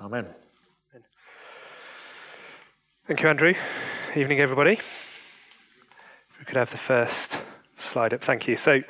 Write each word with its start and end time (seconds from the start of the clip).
Amen. 0.00 0.26
Thank 3.06 3.22
you, 3.22 3.28
Andrew. 3.28 3.52
Evening, 4.16 4.40
everybody. 4.40 4.72
If 4.72 6.38
we 6.38 6.46
could 6.46 6.56
have 6.56 6.70
the 6.70 6.78
first 6.78 7.36
slide 7.76 8.14
up. 8.14 8.22
Thank 8.22 8.48
you. 8.48 8.56
So, 8.56 8.80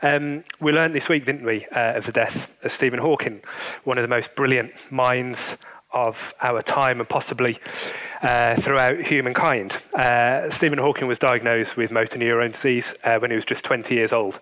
um, 0.00 0.44
we 0.60 0.70
learned 0.70 0.94
this 0.94 1.08
week, 1.08 1.24
didn't 1.24 1.44
we, 1.44 1.66
uh, 1.66 1.94
of 1.94 2.06
the 2.06 2.12
death 2.12 2.52
of 2.62 2.70
Stephen 2.70 3.00
Hawking, 3.00 3.40
one 3.82 3.98
of 3.98 4.02
the 4.02 4.08
most 4.08 4.36
brilliant 4.36 4.72
minds 4.92 5.56
of 5.92 6.34
our 6.40 6.62
time 6.62 7.00
and 7.00 7.08
possibly 7.08 7.58
uh, 8.22 8.54
throughout 8.54 9.00
humankind. 9.00 9.78
Uh, 9.92 10.50
Stephen 10.50 10.78
Hawking 10.78 11.08
was 11.08 11.18
diagnosed 11.18 11.76
with 11.76 11.90
motor 11.90 12.16
neurone 12.16 12.52
disease 12.52 12.94
uh, 13.02 13.18
when 13.18 13.32
he 13.32 13.34
was 13.34 13.44
just 13.44 13.64
20 13.64 13.92
years 13.92 14.12
old. 14.12 14.38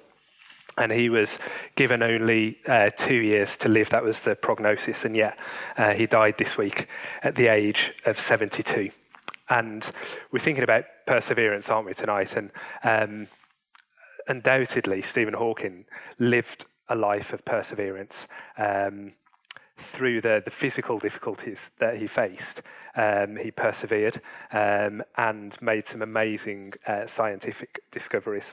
And 0.78 0.92
he 0.92 1.10
was 1.10 1.38
given 1.74 2.02
only 2.02 2.58
uh, 2.66 2.90
two 2.96 3.16
years 3.16 3.56
to 3.58 3.68
live. 3.68 3.90
That 3.90 4.04
was 4.04 4.20
the 4.20 4.36
prognosis. 4.36 5.04
And 5.04 5.16
yet, 5.16 5.38
uh, 5.76 5.94
he 5.94 6.06
died 6.06 6.38
this 6.38 6.56
week 6.56 6.88
at 7.22 7.34
the 7.34 7.48
age 7.48 7.92
of 8.06 8.18
72. 8.18 8.90
And 9.50 9.90
we're 10.30 10.38
thinking 10.38 10.64
about 10.64 10.84
perseverance, 11.06 11.68
aren't 11.68 11.86
we, 11.86 11.94
tonight? 11.94 12.36
And 12.36 12.50
um, 12.84 13.28
undoubtedly, 14.28 15.02
Stephen 15.02 15.34
Hawking 15.34 15.86
lived 16.18 16.64
a 16.88 16.94
life 16.94 17.32
of 17.32 17.44
perseverance. 17.44 18.26
Um, 18.56 19.12
through 19.78 20.20
the, 20.20 20.42
the 20.44 20.50
physical 20.50 20.98
difficulties 20.98 21.70
that 21.78 21.98
he 21.98 22.06
faced, 22.06 22.62
um, 22.96 23.36
he 23.36 23.50
persevered 23.50 24.20
um, 24.52 25.02
and 25.16 25.60
made 25.62 25.86
some 25.86 26.02
amazing 26.02 26.72
uh, 26.86 27.06
scientific 27.06 27.80
discoveries. 27.92 28.52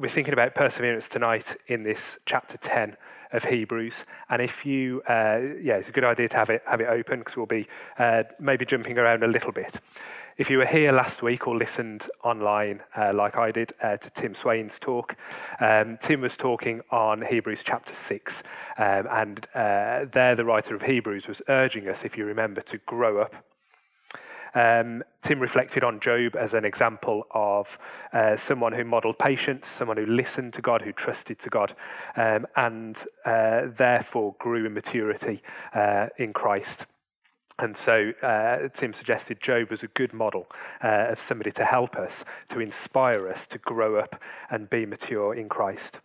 We're 0.00 0.08
thinking 0.08 0.32
about 0.32 0.54
perseverance 0.54 1.08
tonight 1.08 1.56
in 1.66 1.82
this 1.82 2.18
chapter 2.24 2.56
10 2.56 2.96
of 3.32 3.42
Hebrews. 3.42 4.04
And 4.30 4.40
if 4.40 4.64
you, 4.64 5.02
uh, 5.08 5.40
yeah, 5.60 5.74
it's 5.74 5.88
a 5.88 5.92
good 5.92 6.04
idea 6.04 6.28
to 6.28 6.36
have 6.36 6.50
it, 6.50 6.62
have 6.66 6.80
it 6.80 6.86
open 6.86 7.18
because 7.18 7.36
we'll 7.36 7.46
be 7.46 7.66
uh, 7.98 8.22
maybe 8.38 8.64
jumping 8.64 8.96
around 8.96 9.24
a 9.24 9.26
little 9.26 9.50
bit. 9.50 9.80
If 10.36 10.50
you 10.50 10.58
were 10.58 10.66
here 10.66 10.92
last 10.92 11.20
week 11.20 11.48
or 11.48 11.56
listened 11.56 12.06
online, 12.22 12.84
uh, 12.96 13.12
like 13.12 13.36
I 13.36 13.50
did, 13.50 13.72
uh, 13.82 13.96
to 13.96 14.10
Tim 14.10 14.36
Swain's 14.36 14.78
talk, 14.78 15.16
um, 15.58 15.98
Tim 16.00 16.20
was 16.20 16.36
talking 16.36 16.80
on 16.92 17.22
Hebrews 17.22 17.64
chapter 17.64 17.92
6. 17.92 18.44
Um, 18.78 19.08
and 19.10 19.48
uh, 19.52 20.04
there, 20.12 20.36
the 20.36 20.44
writer 20.44 20.76
of 20.76 20.82
Hebrews 20.82 21.26
was 21.26 21.42
urging 21.48 21.88
us, 21.88 22.04
if 22.04 22.16
you 22.16 22.24
remember, 22.24 22.60
to 22.60 22.78
grow 22.78 23.20
up 23.20 23.34
um, 24.54 25.02
Tim 25.22 25.40
reflected 25.40 25.84
on 25.84 26.00
Job 26.00 26.36
as 26.36 26.54
an 26.54 26.64
example 26.64 27.24
of 27.32 27.78
uh, 28.12 28.36
someone 28.36 28.72
who 28.72 28.84
modeled 28.84 29.18
patience, 29.18 29.66
someone 29.66 29.96
who 29.96 30.06
listened 30.06 30.54
to 30.54 30.62
God, 30.62 30.82
who 30.82 30.92
trusted 30.92 31.38
to 31.40 31.50
God, 31.50 31.74
um, 32.16 32.46
and 32.56 33.04
uh, 33.24 33.62
therefore 33.76 34.34
grew 34.38 34.66
in 34.66 34.74
maturity 34.74 35.42
uh, 35.74 36.06
in 36.18 36.32
Christ. 36.32 36.86
And 37.60 37.76
so 37.76 38.12
uh, 38.22 38.68
Tim 38.72 38.92
suggested 38.92 39.40
Job 39.40 39.70
was 39.70 39.82
a 39.82 39.88
good 39.88 40.12
model 40.12 40.46
uh, 40.82 41.08
of 41.10 41.20
somebody 41.20 41.50
to 41.52 41.64
help 41.64 41.96
us, 41.96 42.24
to 42.50 42.60
inspire 42.60 43.28
us 43.28 43.46
to 43.46 43.58
grow 43.58 43.96
up 43.96 44.20
and 44.48 44.70
be 44.70 44.86
mature 44.86 45.34
in 45.34 45.48
Christ. 45.48 45.98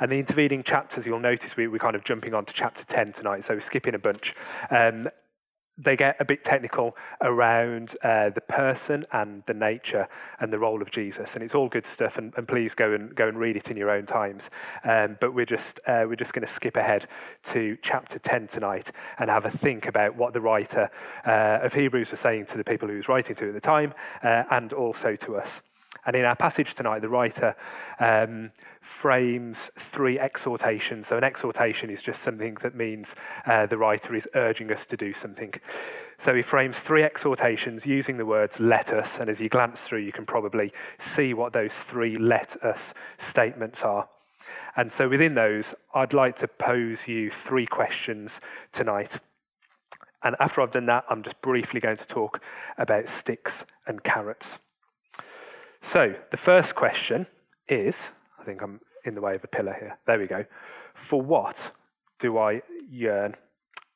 And 0.00 0.10
the 0.10 0.16
intervening 0.16 0.64
chapters, 0.64 1.06
you'll 1.06 1.20
notice 1.20 1.56
we, 1.56 1.68
we're 1.68 1.78
kind 1.78 1.94
of 1.94 2.02
jumping 2.02 2.34
on 2.34 2.44
to 2.44 2.52
chapter 2.52 2.82
10 2.84 3.12
tonight, 3.12 3.44
so 3.44 3.54
we're 3.54 3.60
skipping 3.60 3.94
a 3.94 3.98
bunch. 3.98 4.34
Um, 4.70 5.08
they 5.82 5.96
get 5.96 6.16
a 6.20 6.24
bit 6.24 6.44
technical 6.44 6.96
around 7.22 7.96
uh, 8.02 8.30
the 8.30 8.40
person 8.40 9.04
and 9.12 9.42
the 9.46 9.54
nature 9.54 10.08
and 10.38 10.52
the 10.52 10.58
role 10.58 10.82
of 10.82 10.90
Jesus, 10.90 11.34
and 11.34 11.42
it's 11.42 11.54
all 11.54 11.68
good 11.68 11.86
stuff. 11.86 12.18
And, 12.18 12.32
and 12.36 12.46
please 12.46 12.74
go 12.74 12.92
and 12.92 13.14
go 13.14 13.28
and 13.28 13.38
read 13.38 13.56
it 13.56 13.70
in 13.70 13.76
your 13.76 13.90
own 13.90 14.06
times. 14.06 14.50
Um, 14.84 15.16
but 15.20 15.34
we're 15.34 15.46
just 15.46 15.80
uh, 15.86 16.04
we're 16.06 16.16
just 16.16 16.32
going 16.32 16.46
to 16.46 16.52
skip 16.52 16.76
ahead 16.76 17.08
to 17.44 17.76
chapter 17.82 18.18
ten 18.18 18.46
tonight 18.46 18.90
and 19.18 19.30
have 19.30 19.46
a 19.46 19.50
think 19.50 19.86
about 19.86 20.16
what 20.16 20.32
the 20.32 20.40
writer 20.40 20.90
uh, 21.26 21.58
of 21.62 21.74
Hebrews 21.74 22.10
was 22.10 22.20
saying 22.20 22.46
to 22.46 22.56
the 22.56 22.64
people 22.64 22.88
he 22.88 22.96
was 22.96 23.08
writing 23.08 23.34
to 23.36 23.48
at 23.48 23.54
the 23.54 23.60
time, 23.60 23.94
uh, 24.22 24.44
and 24.50 24.72
also 24.72 25.16
to 25.16 25.36
us. 25.36 25.62
And 26.06 26.16
in 26.16 26.24
our 26.24 26.36
passage 26.36 26.74
tonight, 26.74 27.00
the 27.00 27.08
writer 27.08 27.54
um, 27.98 28.52
frames 28.80 29.70
three 29.78 30.18
exhortations. 30.18 31.08
So, 31.08 31.16
an 31.16 31.24
exhortation 31.24 31.90
is 31.90 32.00
just 32.00 32.22
something 32.22 32.56
that 32.62 32.74
means 32.74 33.14
uh, 33.46 33.66
the 33.66 33.76
writer 33.76 34.14
is 34.14 34.26
urging 34.34 34.72
us 34.72 34.86
to 34.86 34.96
do 34.96 35.12
something. 35.12 35.52
So, 36.18 36.34
he 36.34 36.42
frames 36.42 36.78
three 36.78 37.02
exhortations 37.02 37.86
using 37.86 38.16
the 38.16 38.24
words 38.24 38.60
let 38.60 38.90
us. 38.90 39.18
And 39.18 39.28
as 39.28 39.40
you 39.40 39.48
glance 39.48 39.80
through, 39.80 40.00
you 40.00 40.12
can 40.12 40.26
probably 40.26 40.72
see 40.98 41.34
what 41.34 41.52
those 41.52 41.74
three 41.74 42.16
let 42.16 42.62
us 42.62 42.94
statements 43.18 43.82
are. 43.82 44.08
And 44.76 44.92
so, 44.92 45.08
within 45.08 45.34
those, 45.34 45.74
I'd 45.92 46.14
like 46.14 46.36
to 46.36 46.48
pose 46.48 47.08
you 47.08 47.30
three 47.30 47.66
questions 47.66 48.40
tonight. 48.72 49.18
And 50.22 50.36
after 50.38 50.60
I've 50.60 50.70
done 50.70 50.86
that, 50.86 51.04
I'm 51.10 51.22
just 51.22 51.40
briefly 51.42 51.80
going 51.80 51.96
to 51.96 52.06
talk 52.06 52.40
about 52.78 53.08
sticks 53.08 53.64
and 53.86 54.02
carrots. 54.04 54.58
So, 55.82 56.14
the 56.30 56.36
first 56.36 56.74
question 56.74 57.26
is 57.68 58.08
I 58.38 58.44
think 58.44 58.62
I'm 58.62 58.80
in 59.04 59.14
the 59.14 59.20
way 59.20 59.34
of 59.34 59.44
a 59.44 59.48
pillar 59.48 59.74
here. 59.78 59.98
There 60.06 60.18
we 60.18 60.26
go. 60.26 60.44
For 60.94 61.20
what 61.20 61.72
do 62.18 62.38
I 62.38 62.62
yearn? 62.90 63.36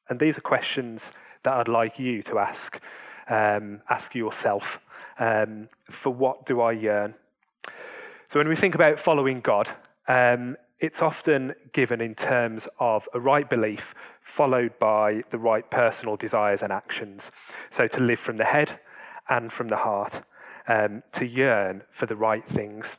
And 0.08 0.18
these 0.18 0.36
are 0.38 0.40
questions 0.40 1.12
that 1.42 1.52
I'd 1.52 1.68
like 1.68 1.98
you 1.98 2.22
to 2.22 2.38
ask, 2.38 2.80
um, 3.28 3.82
ask 3.90 4.14
yourself. 4.14 4.80
Um, 5.18 5.68
for 5.90 6.10
what 6.10 6.46
do 6.46 6.60
I 6.60 6.72
yearn? 6.72 7.14
So, 8.30 8.40
when 8.40 8.48
we 8.48 8.56
think 8.56 8.74
about 8.74 8.98
following 8.98 9.40
God, 9.40 9.70
um, 10.08 10.56
it's 10.80 11.00
often 11.00 11.54
given 11.72 12.00
in 12.00 12.14
terms 12.14 12.66
of 12.80 13.08
a 13.14 13.20
right 13.20 13.48
belief 13.48 13.94
followed 14.22 14.78
by 14.78 15.22
the 15.30 15.38
right 15.38 15.70
personal 15.70 16.16
desires 16.16 16.62
and 16.62 16.72
actions. 16.72 17.30
So, 17.70 17.86
to 17.88 18.00
live 18.00 18.18
from 18.18 18.38
the 18.38 18.44
head 18.44 18.80
and 19.28 19.52
from 19.52 19.68
the 19.68 19.76
heart 19.76 20.22
um, 20.68 21.02
to 21.12 21.26
yearn 21.26 21.82
for 21.90 22.06
the 22.06 22.16
right 22.16 22.46
things. 22.46 22.96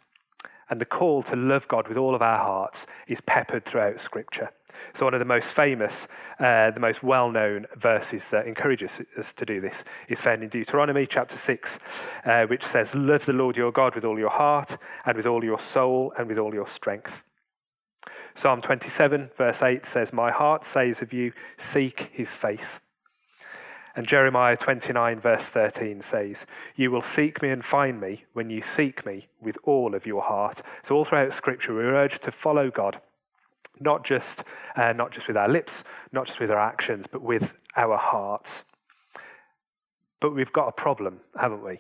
And 0.70 0.82
the 0.82 0.86
call 0.86 1.22
to 1.24 1.36
love 1.36 1.68
God 1.68 1.88
with 1.88 1.98
all 1.98 2.16
of 2.16 2.22
our 2.22 2.40
hearts 2.40 2.86
is 3.08 3.22
peppered 3.22 3.66
throughout 3.66 4.00
Scripture. 4.00 4.52
So, 4.94 5.06
one 5.06 5.14
of 5.14 5.20
the 5.20 5.26
most 5.26 5.52
famous, 5.52 6.08
uh, 6.40 6.72
the 6.72 6.80
most 6.80 7.04
well 7.04 7.32
known 7.32 7.66
verses 7.76 8.28
that 8.30 8.48
encourages 8.48 9.00
us 9.18 9.32
to 9.34 9.46
do 9.46 9.62
this 9.62 9.84
is 10.10 10.20
found 10.22 10.44
in 10.44 10.50
Deuteronomy 10.50 11.06
chapter 11.06 11.38
6, 11.38 11.80
uh, 12.26 12.46
which 12.46 12.64
says, 12.66 12.94
Love 12.96 13.26
the 13.26 13.34
Lord 13.34 13.56
your 13.56 13.72
God 13.72 13.96
with 13.96 14.04
all 14.04 14.20
your 14.20 14.30
heart, 14.30 14.78
and 15.06 15.16
with 15.16 15.26
all 15.26 15.44
your 15.44 15.60
soul, 15.60 16.14
and 16.18 16.28
with 16.28 16.38
all 16.38 16.54
your 16.54 16.68
strength. 16.68 17.24
Psalm 18.36 18.62
27, 18.62 19.32
verse 19.38 19.62
8 19.62 19.86
says, 19.86 20.12
My 20.12 20.32
heart 20.32 20.66
says 20.66 21.02
of 21.02 21.14
you, 21.14 21.32
Seek 21.58 22.10
his 22.12 22.30
face. 22.30 22.80
And 23.96 24.06
Jeremiah 24.06 24.58
29, 24.58 25.22
verse 25.22 25.46
13 25.46 26.02
says, 26.02 26.46
You 26.76 26.92
will 26.92 27.02
seek 27.02 27.42
me 27.42 27.50
and 27.50 27.64
find 27.64 28.02
me 28.02 28.26
when 28.34 28.50
you 28.50 28.62
seek 28.62 29.06
me 29.06 29.28
with 29.42 29.58
all 29.64 29.96
of 29.96 30.06
your 30.06 30.22
heart. 30.22 30.62
So, 30.84 30.96
all 30.96 31.06
throughout 31.06 31.34
Scripture, 31.34 31.74
we're 31.74 31.96
urged 31.96 32.22
to 32.24 32.32
follow 32.32 32.70
God, 32.70 33.00
not 33.80 34.04
just, 34.04 34.44
uh, 34.76 34.92
not 34.92 35.12
just 35.12 35.28
with 35.28 35.38
our 35.38 35.48
lips, 35.48 35.86
not 36.12 36.26
just 36.28 36.42
with 36.42 36.52
our 36.52 36.60
actions, 36.60 37.06
but 37.10 37.22
with 37.22 37.54
our 37.78 37.98
hearts. 37.98 38.66
But 40.20 40.36
we've 40.36 40.52
got 40.52 40.68
a 40.68 40.74
problem, 40.74 41.22
haven't 41.40 41.64
we? 41.64 41.80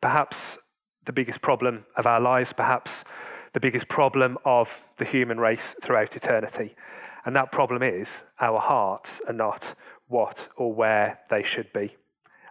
Perhaps 0.00 0.58
the 1.04 1.12
biggest 1.12 1.40
problem 1.40 1.84
of 1.96 2.06
our 2.06 2.20
lives, 2.20 2.52
perhaps 2.52 3.04
the 3.52 3.60
biggest 3.60 3.86
problem 3.86 4.38
of 4.44 4.80
the 4.96 5.04
human 5.04 5.38
race 5.38 5.76
throughout 5.82 6.16
eternity. 6.16 6.74
And 7.24 7.36
that 7.36 7.52
problem 7.52 7.82
is 7.82 8.24
our 8.40 8.58
hearts 8.58 9.20
are 9.28 9.32
not 9.32 9.76
what 10.12 10.48
or 10.56 10.72
where 10.72 11.18
they 11.30 11.42
should 11.42 11.72
be. 11.72 11.96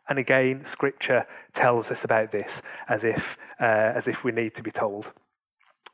And 0.09 0.19
again, 0.19 0.65
Scripture 0.65 1.25
tells 1.53 1.89
us 1.89 2.03
about 2.03 2.31
this 2.31 2.61
as 2.89 3.03
if, 3.05 3.37
uh, 3.61 3.63
as 3.95 4.07
if 4.07 4.23
we 4.23 4.31
need 4.31 4.53
to 4.55 4.63
be 4.63 4.71
told. 4.71 5.11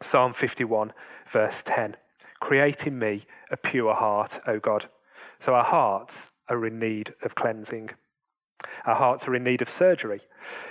Psalm 0.01 0.33
51, 0.33 0.93
verse 1.31 1.61
10 1.63 1.97
Create 2.39 2.87
in 2.87 2.97
me 2.97 3.25
a 3.51 3.57
pure 3.57 3.93
heart, 3.93 4.39
O 4.47 4.59
God. 4.59 4.89
So 5.39 5.53
our 5.53 5.63
hearts 5.63 6.29
are 6.49 6.65
in 6.65 6.79
need 6.79 7.13
of 7.23 7.35
cleansing. 7.35 7.91
Our 8.85 8.95
hearts 8.95 9.27
are 9.27 9.35
in 9.35 9.43
need 9.43 9.61
of 9.61 9.69
surgery. 9.69 10.21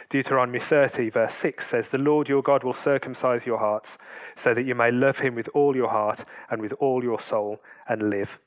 Deuteronomy 0.09 0.59
30, 0.59 1.11
verse 1.11 1.35
6 1.35 1.67
says, 1.67 1.89
The 1.89 1.99
Lord 1.99 2.29
your 2.29 2.43
God 2.43 2.65
will 2.65 2.75
circumcise 2.75 3.47
your 3.47 3.59
hearts, 3.59 3.99
so 4.35 4.55
that 4.55 4.65
you 4.65 4.75
may 4.75 4.91
love 4.91 5.19
him 5.19 5.35
with 5.35 5.49
all 5.55 5.77
your 5.77 5.91
heart 5.91 6.25
and 6.51 6.61
with 6.61 6.73
all 6.75 7.05
your 7.05 7.21
soul 7.21 7.61
and 7.89 8.11
live 8.11 8.39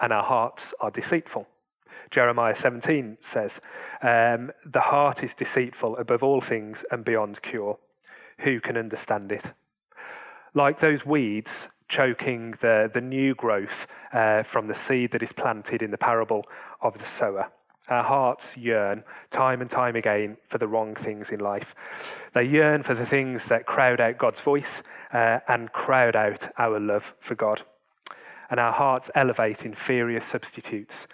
and 0.00 0.12
our 0.12 0.24
hearts 0.24 0.74
are 0.80 0.90
deceitful. 0.90 1.46
Jeremiah 2.10 2.56
17 2.56 3.18
says, 3.20 3.60
um, 4.02 4.50
The 4.64 4.80
heart 4.80 5.22
is 5.22 5.34
deceitful 5.34 5.96
above 5.96 6.22
all 6.22 6.40
things 6.40 6.84
and 6.90 7.04
beyond 7.04 7.42
cure. 7.42 7.78
Who 8.40 8.60
can 8.60 8.76
understand 8.76 9.30
it? 9.30 9.52
Like 10.54 10.80
those 10.80 11.06
weeds 11.06 11.68
choking 11.88 12.52
the, 12.60 12.90
the 12.92 13.00
new 13.00 13.34
growth 13.34 13.86
uh, 14.12 14.42
from 14.42 14.68
the 14.68 14.74
seed 14.74 15.12
that 15.12 15.22
is 15.22 15.32
planted 15.32 15.82
in 15.82 15.90
the 15.90 15.98
parable 15.98 16.44
of 16.80 16.98
the 16.98 17.06
sower. 17.06 17.50
Our 17.88 18.04
hearts 18.04 18.56
yearn 18.56 19.02
time 19.30 19.60
and 19.60 19.68
time 19.68 19.96
again 19.96 20.36
for 20.48 20.58
the 20.58 20.68
wrong 20.68 20.94
things 20.94 21.30
in 21.30 21.40
life. 21.40 21.74
They 22.34 22.44
yearn 22.44 22.84
for 22.84 22.94
the 22.94 23.06
things 23.06 23.46
that 23.46 23.66
crowd 23.66 24.00
out 24.00 24.16
God's 24.16 24.40
voice 24.40 24.82
uh, 25.12 25.40
and 25.48 25.72
crowd 25.72 26.14
out 26.14 26.48
our 26.56 26.78
love 26.78 27.14
for 27.18 27.34
God. 27.34 27.62
And 28.50 28.60
our 28.60 28.72
hearts 28.72 29.10
elevate 29.14 29.64
inferior 29.64 30.20
substitutes 30.20 31.06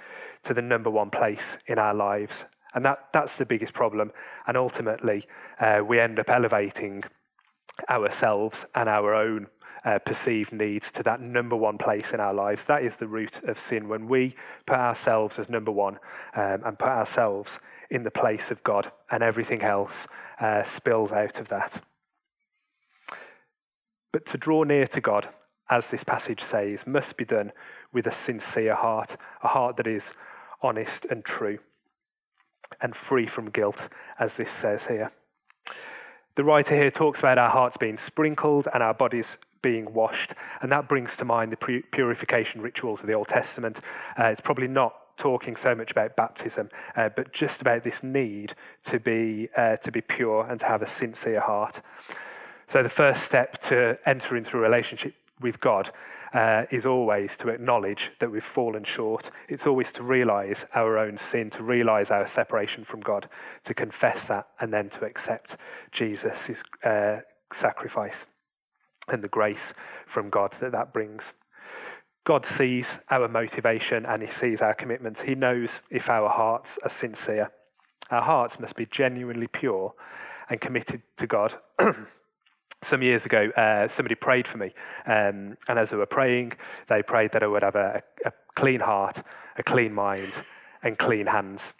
to 0.43 0.55
the 0.55 0.63
number 0.63 0.91
one 0.91 1.11
place 1.11 1.59
in 1.67 1.79
our 1.79 1.95
lives. 1.95 2.45
And 2.75 2.85
that, 2.85 3.09
that's 3.13 3.37
the 3.37 3.47
biggest 3.47 3.73
problem. 3.73 4.13
And 4.47 4.57
ultimately, 4.57 5.25
uh, 5.61 5.83
we 5.87 6.01
end 6.01 6.19
up 6.19 6.29
elevating 6.29 7.05
ourselves 7.89 8.67
and 8.75 8.89
our 8.89 9.15
own 9.15 9.49
uh, 9.85 9.99
perceived 10.01 10.53
needs 10.53 10.91
to 10.91 11.03
that 11.05 11.21
number 11.21 11.55
one 11.55 11.79
place 11.79 12.11
in 12.13 12.21
our 12.21 12.35
lives. 12.35 12.65
That 12.65 12.83
is 12.83 12.97
the 12.97 13.07
root 13.07 13.43
of 13.45 13.59
sin. 13.59 13.89
When 13.89 14.09
we 14.09 14.35
put 14.67 14.77
ourselves 14.77 15.39
as 15.39 15.49
number 15.49 15.71
one 15.71 15.99
um, 16.35 16.63
and 16.65 16.79
put 16.79 16.89
ourselves 16.89 17.61
in 17.89 18.03
the 18.03 18.11
place 18.11 18.51
of 18.51 18.65
God, 18.65 18.91
and 19.13 19.23
everything 19.23 19.63
else 19.63 20.09
uh, 20.41 20.65
spills 20.65 21.13
out 21.13 21.39
of 21.39 21.49
that. 21.49 21.83
But 24.13 24.27
to 24.27 24.39
draw 24.39 24.65
near 24.65 24.89
to 24.89 25.01
God, 25.01 25.29
as 25.69 25.89
this 25.89 26.05
passage 26.05 26.43
says, 26.43 26.87
must 26.87 27.17
be 27.17 27.25
done 27.25 27.53
with 27.93 28.07
a 28.07 28.13
sincere 28.13 28.75
heart, 28.75 29.17
a 29.43 29.49
heart 29.49 29.77
that 29.77 29.87
is 29.87 30.13
honest 30.63 31.05
and 31.07 31.25
true 31.25 31.59
and 32.81 32.97
free 32.97 33.27
from 33.27 33.51
guilt, 33.51 33.89
as 34.19 34.35
this 34.35 34.51
says 34.51 34.87
here. 34.87 35.13
The 36.35 36.45
writer 36.45 36.75
here 36.75 36.91
talks 36.91 37.21
about 37.21 37.39
our 37.39 37.51
hearts 37.51 37.77
being 37.77 37.99
sprinkled 37.99 38.69
and 38.73 38.83
our 38.83 38.95
bodies 38.95 39.39
being 39.63 39.93
washed, 39.95 40.35
and 40.61 40.71
that 40.71 40.89
brings 40.89 41.17
to 41.17 41.25
mind 41.25 41.53
the 41.53 41.83
purification 41.91 42.61
rituals 42.61 43.01
of 43.01 43.07
the 43.07 43.15
Old 43.15 43.29
Testament. 43.29 43.81
Uh, 44.19 44.27
it's 44.27 44.41
probably 44.41 44.69
not 44.69 44.95
talking 45.17 45.57
so 45.57 45.75
much 45.75 45.91
about 45.91 46.15
baptism, 46.15 46.69
uh, 46.95 47.09
but 47.09 47.33
just 47.33 47.63
about 47.63 47.85
this 47.85 48.03
need 48.03 48.55
to 48.85 49.01
be 49.01 49.49
uh, 49.57 49.77
to 49.77 49.91
be 49.91 50.01
pure 50.01 50.47
and 50.47 50.61
to 50.61 50.67
have 50.67 50.83
a 50.83 50.87
sincere 50.87 51.41
heart. 51.41 51.81
So 52.69 52.83
the 52.83 52.89
first 52.89 53.25
step 53.25 53.61
to 53.63 53.99
enter 54.05 54.37
into 54.37 54.59
a 54.59 54.61
relationship 54.61 55.15
with 55.41 55.61
God 55.61 55.91
uh, 56.33 56.65
is 56.71 56.85
always 56.87 57.37
to 57.37 57.49
acknowledge 57.49 58.11
that 58.21 58.31
we've 58.31 58.45
fallen 58.45 58.85
short. 58.85 59.31
It's 59.49 59.67
always 59.67 59.93
to 59.93 60.03
realize 60.03 60.65
our 60.75 60.99
own 60.99 61.17
sin, 61.19 61.51
to 61.51 61.63
realize 61.63 62.11
our 62.11 62.27
separation 62.27 62.85
from 62.85 63.01
God, 63.01 63.29
to 63.65 63.75
confess 63.75 64.25
that, 64.25 64.49
and 64.61 64.73
then 64.73 64.91
to 64.91 65.05
accept 65.05 65.57
Jesus' 65.93 66.63
uh, 66.85 67.21
sacrifice 67.53 68.27
and 69.09 69.23
the 69.23 69.29
grace 69.29 69.73
from 70.07 70.31
God 70.31 70.53
that 70.61 70.73
that 70.73 70.93
brings. 70.93 71.33
God 72.25 72.45
sees 72.45 72.99
our 73.09 73.29
motivation 73.29 74.05
and 74.05 74.21
he 74.21 74.29
sees 74.29 74.61
our 74.61 74.75
commitments. 74.75 75.21
He 75.21 75.37
knows 75.37 75.81
if 75.91 76.11
our 76.11 76.29
hearts 76.29 76.77
are 76.83 76.91
sincere. 76.91 77.53
Our 78.11 78.23
hearts 78.23 78.59
must 78.59 78.75
be 78.75 78.87
genuinely 78.87 79.47
pure 79.47 79.95
and 80.51 80.61
committed 80.61 81.03
to 81.19 81.27
God. 81.27 81.55
Some 82.87 83.03
years 83.03 83.27
ago, 83.27 83.51
uh, 83.57 83.89
somebody 83.89 84.15
prayed 84.15 84.47
for 84.47 84.59
me, 84.59 84.73
um, 85.07 85.57
and 85.69 85.77
as 85.77 85.91
they 85.91 85.97
were 85.97 86.07
praying, 86.07 86.53
they 86.89 87.03
prayed 87.03 87.33
that 87.33 87.43
I 87.43 87.49
would 87.49 87.65
have 87.65 87.75
a, 87.75 88.01
a 88.25 88.31
clean 88.55 88.79
heart, 88.79 89.25
a 89.59 89.65
clean 89.65 89.93
mind, 89.93 90.33
and 90.85 90.97
clean 90.97 91.27
hands. 91.27 91.73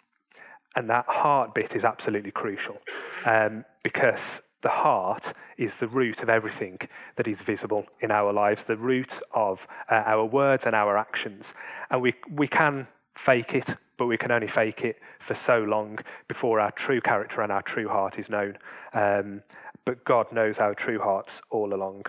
And 0.75 0.89
that 0.89 1.05
heart 1.07 1.55
bit 1.55 1.77
is 1.77 1.85
absolutely 1.85 2.31
crucial 2.31 2.79
um, 3.25 3.63
because 3.83 4.41
the 4.63 4.69
heart 4.69 5.31
is 5.57 5.77
the 5.77 5.87
root 5.87 6.21
of 6.21 6.27
everything 6.27 6.77
that 7.15 7.25
is 7.25 7.41
visible 7.41 7.85
in 8.01 8.11
our 8.11 8.33
lives, 8.33 8.65
the 8.65 8.75
root 8.75 9.13
of 9.33 9.65
uh, 9.89 10.03
our 10.05 10.25
words 10.25 10.65
and 10.65 10.75
our 10.75 10.97
actions. 10.97 11.53
And 11.89 12.01
we, 12.01 12.15
we 12.29 12.49
can 12.49 12.87
fake 13.15 13.53
it, 13.53 13.75
but 13.97 14.07
we 14.07 14.17
can 14.17 14.29
only 14.29 14.47
fake 14.47 14.81
it 14.81 14.97
for 15.21 15.35
so 15.35 15.59
long 15.59 15.99
before 16.27 16.59
our 16.59 16.71
true 16.71 16.99
character 16.99 17.41
and 17.41 17.51
our 17.51 17.61
true 17.61 17.87
heart 17.87 18.19
is 18.19 18.29
known. 18.29 18.57
Um, 18.93 19.41
but 19.85 20.03
God 20.03 20.31
knows 20.31 20.59
our 20.59 20.73
true 20.73 20.99
hearts 20.99 21.41
all 21.49 21.73
along. 21.73 22.03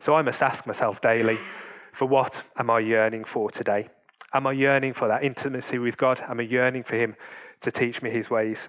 So 0.00 0.14
I 0.14 0.22
must 0.22 0.42
ask 0.42 0.66
myself 0.66 1.00
daily 1.00 1.38
for 1.92 2.06
what 2.06 2.42
am 2.56 2.70
I 2.70 2.80
yearning 2.80 3.24
for 3.24 3.50
today? 3.50 3.88
Am 4.32 4.46
I 4.46 4.52
yearning 4.52 4.94
for 4.94 5.08
that 5.08 5.24
intimacy 5.24 5.78
with 5.78 5.96
God? 5.96 6.22
Am 6.28 6.40
I 6.40 6.44
yearning 6.44 6.84
for 6.84 6.96
Him 6.96 7.16
to 7.60 7.70
teach 7.70 8.00
me 8.00 8.10
His 8.10 8.30
ways? 8.30 8.68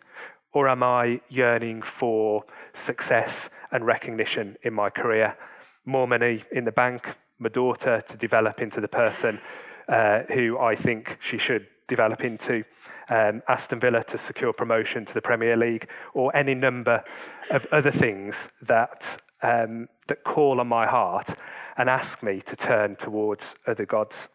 Or 0.53 0.67
am 0.67 0.83
I 0.83 1.21
yearning 1.29 1.81
for 1.81 2.43
success 2.73 3.49
and 3.71 3.85
recognition 3.85 4.57
in 4.63 4.73
my 4.73 4.89
career? 4.89 5.37
More 5.85 6.07
money 6.07 6.43
in 6.51 6.65
the 6.65 6.71
bank, 6.71 7.15
my 7.39 7.49
daughter 7.49 8.01
to 8.01 8.17
develop 8.17 8.59
into 8.59 8.81
the 8.81 8.87
person 8.87 9.39
uh, 9.87 10.23
who 10.33 10.59
I 10.59 10.75
think 10.75 11.17
she 11.21 11.37
should 11.37 11.67
develop 11.87 12.21
into, 12.21 12.63
um, 13.11 13.43
Aston 13.47 13.79
Villa 13.79 14.03
to 14.05 14.17
secure 14.17 14.53
promotion 14.53 15.05
to 15.05 15.13
the 15.13 15.21
Premier 15.21 15.57
League, 15.57 15.87
or 16.13 16.35
any 16.35 16.55
number 16.55 17.03
of 17.51 17.67
other 17.71 17.91
things 17.91 18.47
that, 18.61 19.21
um, 19.43 19.89
that 20.07 20.23
call 20.23 20.59
on 20.61 20.67
my 20.67 20.87
heart 20.87 21.35
and 21.77 21.89
ask 21.89 22.23
me 22.23 22.41
to 22.41 22.55
turn 22.55 22.95
towards 22.95 23.55
other 23.67 23.85
gods. 23.85 24.29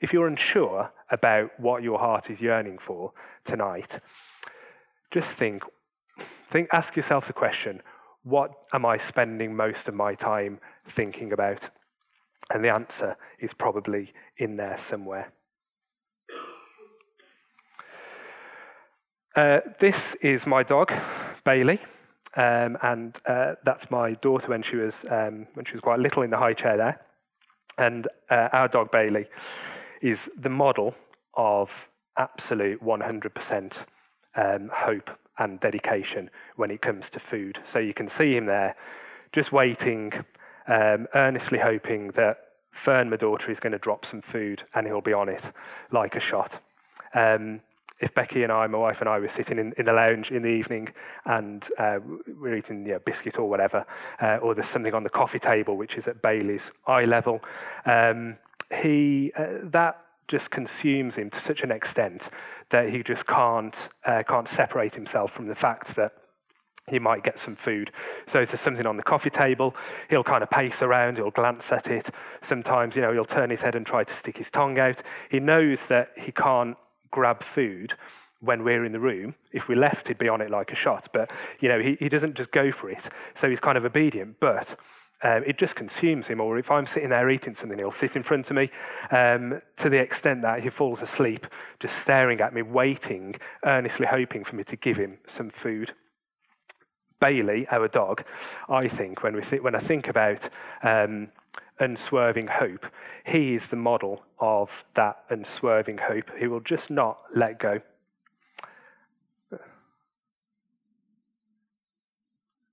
If 0.00 0.12
you're 0.12 0.26
unsure 0.26 0.92
about 1.10 1.58
what 1.58 1.82
your 1.82 1.98
heart 1.98 2.28
is 2.28 2.40
yearning 2.40 2.78
for 2.78 3.12
tonight, 3.44 4.00
just 5.10 5.34
think, 5.34 5.62
think, 6.50 6.68
ask 6.72 6.96
yourself 6.96 7.26
the 7.26 7.32
question, 7.32 7.82
what 8.24 8.50
am 8.72 8.84
I 8.84 8.98
spending 8.98 9.56
most 9.56 9.88
of 9.88 9.94
my 9.94 10.14
time 10.14 10.60
thinking 10.86 11.32
about? 11.32 11.70
And 12.50 12.62
the 12.62 12.72
answer 12.72 13.16
is 13.38 13.54
probably 13.54 14.12
in 14.36 14.56
there 14.56 14.76
somewhere. 14.78 15.32
Uh, 19.34 19.60
this 19.78 20.14
is 20.20 20.46
my 20.46 20.62
dog, 20.62 20.92
Bailey, 21.42 21.80
um, 22.36 22.76
and 22.82 23.18
uh, 23.24 23.54
that's 23.64 23.90
my 23.90 24.12
daughter 24.12 24.48
when 24.48 24.60
she 24.62 24.76
was 24.76 25.06
um, 25.10 25.46
when 25.54 25.64
she 25.64 25.72
was 25.72 25.80
quite 25.80 26.00
little 26.00 26.22
in 26.22 26.28
the 26.28 26.36
high 26.36 26.52
chair 26.52 26.76
there. 26.76 27.00
And 27.78 28.08
uh, 28.28 28.50
our 28.52 28.68
dog 28.68 28.90
Bailey 28.90 29.26
is 30.02 30.28
the 30.38 30.50
model 30.50 30.94
of 31.34 31.88
absolute 32.18 32.84
100% 32.84 33.84
um, 34.36 34.70
hope 34.70 35.10
and 35.38 35.58
dedication 35.60 36.28
when 36.56 36.70
it 36.70 36.82
comes 36.82 37.08
to 37.08 37.18
food. 37.18 37.58
So 37.64 37.78
you 37.78 37.94
can 37.94 38.08
see 38.08 38.36
him 38.36 38.44
there, 38.44 38.76
just 39.32 39.50
waiting, 39.50 40.12
um, 40.68 41.08
earnestly 41.14 41.58
hoping 41.58 42.08
that 42.10 42.36
Fern, 42.70 43.08
my 43.08 43.16
daughter, 43.16 43.50
is 43.50 43.60
going 43.60 43.72
to 43.72 43.78
drop 43.78 44.04
some 44.04 44.20
food 44.20 44.64
and 44.74 44.86
he'll 44.86 45.00
be 45.00 45.14
on 45.14 45.30
it 45.30 45.50
like 45.90 46.16
a 46.16 46.20
shot. 46.20 46.58
Um, 47.14 47.62
if 48.02 48.12
Becky 48.12 48.42
and 48.42 48.52
I, 48.52 48.66
my 48.66 48.78
wife 48.78 49.00
and 49.00 49.08
I, 49.08 49.18
were 49.18 49.28
sitting 49.28 49.58
in, 49.58 49.72
in 49.78 49.86
the 49.86 49.92
lounge 49.92 50.30
in 50.30 50.42
the 50.42 50.48
evening 50.48 50.88
and 51.24 51.66
uh, 51.78 52.00
we're 52.40 52.56
eating 52.56 52.98
biscuit 53.06 53.38
or 53.38 53.48
whatever, 53.48 53.86
uh, 54.20 54.38
or 54.42 54.54
there's 54.54 54.68
something 54.68 54.92
on 54.92 55.04
the 55.04 55.10
coffee 55.10 55.38
table 55.38 55.76
which 55.76 55.96
is 55.96 56.08
at 56.08 56.20
Bailey's 56.20 56.72
eye 56.86 57.04
level, 57.04 57.40
um, 57.86 58.36
he 58.80 59.32
uh, 59.38 59.46
that 59.62 60.02
just 60.28 60.50
consumes 60.50 61.16
him 61.16 61.30
to 61.30 61.40
such 61.40 61.62
an 61.62 61.70
extent 61.70 62.28
that 62.70 62.90
he 62.90 63.02
just 63.02 63.26
can't, 63.26 63.88
uh, 64.04 64.22
can't 64.26 64.48
separate 64.48 64.94
himself 64.94 65.30
from 65.30 65.46
the 65.46 65.54
fact 65.54 65.94
that 65.94 66.12
he 66.88 66.98
might 66.98 67.22
get 67.22 67.38
some 67.38 67.54
food. 67.54 67.92
So 68.26 68.40
if 68.40 68.50
there's 68.50 68.60
something 68.60 68.86
on 68.86 68.96
the 68.96 69.02
coffee 69.02 69.30
table, 69.30 69.76
he'll 70.10 70.24
kind 70.24 70.42
of 70.42 70.50
pace 70.50 70.82
around, 70.82 71.16
he'll 71.16 71.30
glance 71.30 71.70
at 71.70 71.86
it. 71.86 72.10
Sometimes, 72.40 72.96
you 72.96 73.02
know, 73.02 73.12
he'll 73.12 73.24
turn 73.24 73.50
his 73.50 73.62
head 73.62 73.74
and 73.74 73.86
try 73.86 74.04
to 74.04 74.14
stick 74.14 74.38
his 74.38 74.50
tongue 74.50 74.78
out. 74.78 75.00
He 75.30 75.38
knows 75.38 75.86
that 75.86 76.10
he 76.16 76.32
can't 76.32 76.76
grab 77.12 77.44
food 77.44 77.94
when 78.40 78.64
we're 78.64 78.84
in 78.84 78.90
the 78.90 78.98
room. 78.98 79.36
If 79.52 79.68
we 79.68 79.76
left, 79.76 80.08
he'd 80.08 80.18
be 80.18 80.28
on 80.28 80.40
it 80.40 80.50
like 80.50 80.72
a 80.72 80.74
shot. 80.74 81.06
But, 81.12 81.30
you 81.60 81.68
know, 81.68 81.80
he, 81.80 81.96
he 82.00 82.08
doesn't 82.08 82.34
just 82.34 82.50
go 82.50 82.72
for 82.72 82.90
it. 82.90 83.08
So 83.36 83.48
he's 83.48 83.60
kind 83.60 83.78
of 83.78 83.84
obedient. 83.84 84.40
But 84.40 84.74
um, 85.22 85.44
it 85.46 85.56
just 85.58 85.76
consumes 85.76 86.26
him. 86.26 86.40
Or 86.40 86.58
if 86.58 86.68
I'm 86.68 86.88
sitting 86.88 87.10
there 87.10 87.30
eating 87.30 87.54
something, 87.54 87.78
he'll 87.78 87.92
sit 87.92 88.16
in 88.16 88.24
front 88.24 88.50
of 88.50 88.56
me 88.56 88.70
um, 89.12 89.62
to 89.76 89.88
the 89.88 90.00
extent 90.00 90.42
that 90.42 90.64
he 90.64 90.70
falls 90.70 91.00
asleep, 91.00 91.46
just 91.78 91.96
staring 91.98 92.40
at 92.40 92.52
me, 92.52 92.62
waiting, 92.62 93.36
earnestly 93.64 94.06
hoping 94.06 94.42
for 94.42 94.56
me 94.56 94.64
to 94.64 94.76
give 94.76 94.96
him 94.96 95.18
some 95.28 95.50
food. 95.50 95.94
Bailey, 97.20 97.68
our 97.70 97.86
dog, 97.86 98.24
I 98.68 98.88
think, 98.88 99.22
when, 99.22 99.36
we 99.36 99.42
th- 99.42 99.62
when 99.62 99.76
I 99.76 99.78
think 99.78 100.08
about 100.08 100.48
um, 100.82 101.28
unswerving 101.78 102.46
hope, 102.46 102.86
he 103.24 103.54
is 103.54 103.68
the 103.68 103.76
model 103.76 104.22
of 104.38 104.84
that 104.94 105.24
unswerving 105.30 105.98
hope. 105.98 106.30
He 106.38 106.46
will 106.46 106.60
just 106.60 106.90
not 106.90 107.18
let 107.34 107.58
go. 107.58 107.80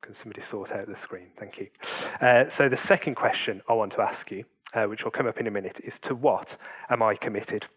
Can 0.01 0.15
somebody 0.15 0.41
sort 0.41 0.71
out 0.71 0.87
the 0.87 0.97
screen? 0.97 1.27
Thank 1.37 1.59
you. 1.59 1.67
Uh, 2.19 2.49
so, 2.49 2.67
the 2.67 2.77
second 2.77 3.13
question 3.13 3.61
I 3.69 3.73
want 3.73 3.91
to 3.91 4.01
ask 4.01 4.31
you, 4.31 4.43
uh, 4.73 4.85
which 4.85 5.03
will 5.03 5.11
come 5.11 5.27
up 5.27 5.39
in 5.39 5.45
a 5.45 5.51
minute, 5.51 5.79
is 5.83 5.99
to 5.99 6.15
what 6.15 6.57
am 6.89 7.03
I 7.03 7.13
committed? 7.13 7.67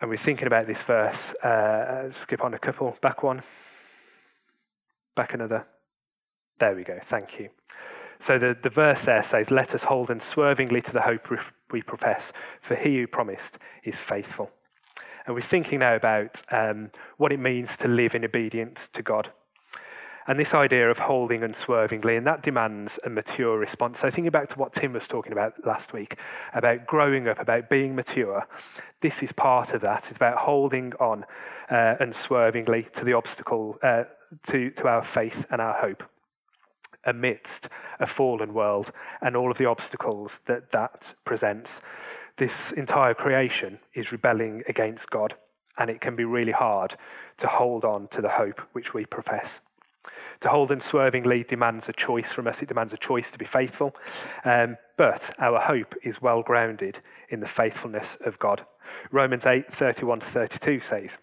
And 0.00 0.08
we're 0.08 0.16
thinking 0.16 0.46
about 0.46 0.66
this 0.66 0.82
verse. 0.82 1.32
Uh, 1.42 2.10
skip 2.12 2.42
on 2.42 2.54
a 2.54 2.58
couple. 2.58 2.96
Back 3.02 3.22
one. 3.22 3.42
Back 5.16 5.34
another. 5.34 5.66
There 6.58 6.74
we 6.74 6.84
go. 6.84 6.98
Thank 7.04 7.40
you. 7.40 7.50
So 8.20 8.38
the, 8.38 8.54
the 8.60 8.68
verse 8.68 9.02
there 9.02 9.22
says, 9.22 9.50
Let 9.50 9.74
us 9.74 9.84
hold 9.84 10.10
unswervingly 10.10 10.82
to 10.82 10.92
the 10.92 11.00
hope 11.00 11.28
we 11.72 11.82
profess, 11.82 12.32
for 12.60 12.76
he 12.76 12.98
who 12.98 13.06
promised 13.06 13.58
is 13.82 13.96
faithful. 13.96 14.50
And 15.26 15.34
we're 15.34 15.40
thinking 15.40 15.78
now 15.78 15.96
about 15.96 16.42
um, 16.50 16.90
what 17.16 17.32
it 17.32 17.40
means 17.40 17.76
to 17.78 17.88
live 17.88 18.14
in 18.14 18.24
obedience 18.24 18.88
to 18.92 19.02
God. 19.02 19.32
And 20.26 20.38
this 20.38 20.52
idea 20.52 20.90
of 20.90 20.98
holding 20.98 21.42
unswervingly, 21.42 22.14
and 22.14 22.26
that 22.26 22.42
demands 22.42 22.98
a 23.04 23.10
mature 23.10 23.58
response. 23.58 24.00
So, 24.00 24.10
thinking 24.10 24.30
back 24.30 24.48
to 24.50 24.58
what 24.58 24.74
Tim 24.74 24.92
was 24.92 25.06
talking 25.06 25.32
about 25.32 25.54
last 25.66 25.94
week, 25.94 26.16
about 26.52 26.86
growing 26.86 27.26
up, 27.26 27.40
about 27.40 27.70
being 27.70 27.96
mature, 27.96 28.46
this 29.00 29.22
is 29.22 29.32
part 29.32 29.72
of 29.72 29.80
that. 29.80 30.04
It's 30.08 30.16
about 30.16 30.38
holding 30.38 30.92
on 31.00 31.24
uh, 31.70 31.94
unswervingly 32.00 32.88
to 32.92 33.04
the 33.04 33.14
obstacle, 33.14 33.78
uh, 33.82 34.04
to, 34.48 34.70
to 34.72 34.88
our 34.88 35.02
faith 35.02 35.46
and 35.50 35.60
our 35.62 35.74
hope 35.80 36.02
amidst 37.04 37.68
a 37.98 38.06
fallen 38.06 38.54
world 38.54 38.92
and 39.20 39.36
all 39.36 39.50
of 39.50 39.58
the 39.58 39.66
obstacles 39.66 40.40
that 40.46 40.70
that 40.72 41.14
presents. 41.24 41.80
This 42.36 42.72
entire 42.72 43.14
creation 43.14 43.80
is 43.94 44.12
rebelling 44.12 44.62
against 44.68 45.10
God, 45.10 45.34
and 45.76 45.90
it 45.90 46.00
can 46.00 46.16
be 46.16 46.24
really 46.24 46.52
hard 46.52 46.96
to 47.38 47.46
hold 47.46 47.84
on 47.84 48.08
to 48.08 48.22
the 48.22 48.30
hope 48.30 48.60
which 48.72 48.94
we 48.94 49.04
profess. 49.04 49.60
To 50.40 50.48
hold 50.48 50.70
unswervingly 50.70 51.44
demands 51.44 51.88
a 51.88 51.92
choice 51.92 52.32
from 52.32 52.46
us. 52.46 52.62
It 52.62 52.68
demands 52.68 52.92
a 52.92 52.96
choice 52.96 53.30
to 53.30 53.38
be 53.38 53.44
faithful. 53.44 53.94
Um, 54.44 54.78
but 54.96 55.34
our 55.38 55.60
hope 55.60 55.94
is 56.02 56.22
well 56.22 56.42
grounded 56.42 57.00
in 57.28 57.40
the 57.40 57.46
faithfulness 57.46 58.16
of 58.24 58.38
God. 58.38 58.64
Romans 59.10 59.44
8 59.44 59.72
31 59.72 60.20
to 60.20 60.26
32 60.26 60.80
says, 60.80 61.18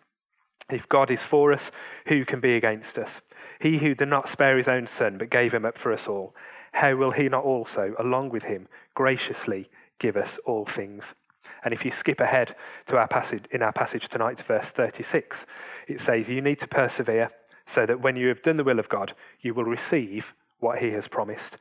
If 0.69 0.87
God 0.87 1.09
is 1.09 1.23
for 1.23 1.51
us, 1.51 1.71
who 2.07 2.25
can 2.25 2.39
be 2.39 2.55
against 2.55 2.97
us? 2.97 3.21
He 3.59 3.77
who 3.79 3.95
did 3.95 4.07
not 4.07 4.29
spare 4.29 4.57
his 4.57 4.67
own 4.67 4.87
son, 4.87 5.17
but 5.17 5.29
gave 5.29 5.53
him 5.53 5.65
up 5.65 5.77
for 5.77 5.91
us 5.91 6.07
all, 6.07 6.35
how 6.73 6.95
will 6.95 7.11
he 7.11 7.29
not 7.29 7.43
also, 7.43 7.95
along 7.97 8.29
with 8.29 8.43
him, 8.43 8.67
graciously 8.93 9.69
give 9.99 10.15
us 10.15 10.37
all 10.45 10.65
things? 10.65 11.15
And 11.63 11.73
if 11.73 11.83
you 11.83 11.91
skip 11.91 12.19
ahead 12.19 12.55
to 12.85 12.97
our 12.97 13.07
passage 13.07 13.45
in 13.51 13.61
our 13.61 13.73
passage 13.73 14.07
tonight 14.09 14.37
to 14.37 14.43
verse 14.43 14.69
36, 14.69 15.45
it 15.87 15.99
says, 15.99 16.29
You 16.29 16.41
need 16.41 16.59
to 16.59 16.67
persevere 16.67 17.31
so 17.65 17.85
that 17.85 17.99
when 18.01 18.15
you 18.15 18.27
have 18.27 18.41
done 18.41 18.57
the 18.57 18.63
will 18.63 18.79
of 18.79 18.89
God, 18.89 19.13
you 19.41 19.53
will 19.53 19.65
receive 19.65 20.33
what 20.59 20.79
He 20.79 20.91
has 20.91 21.07
promised. 21.07 21.57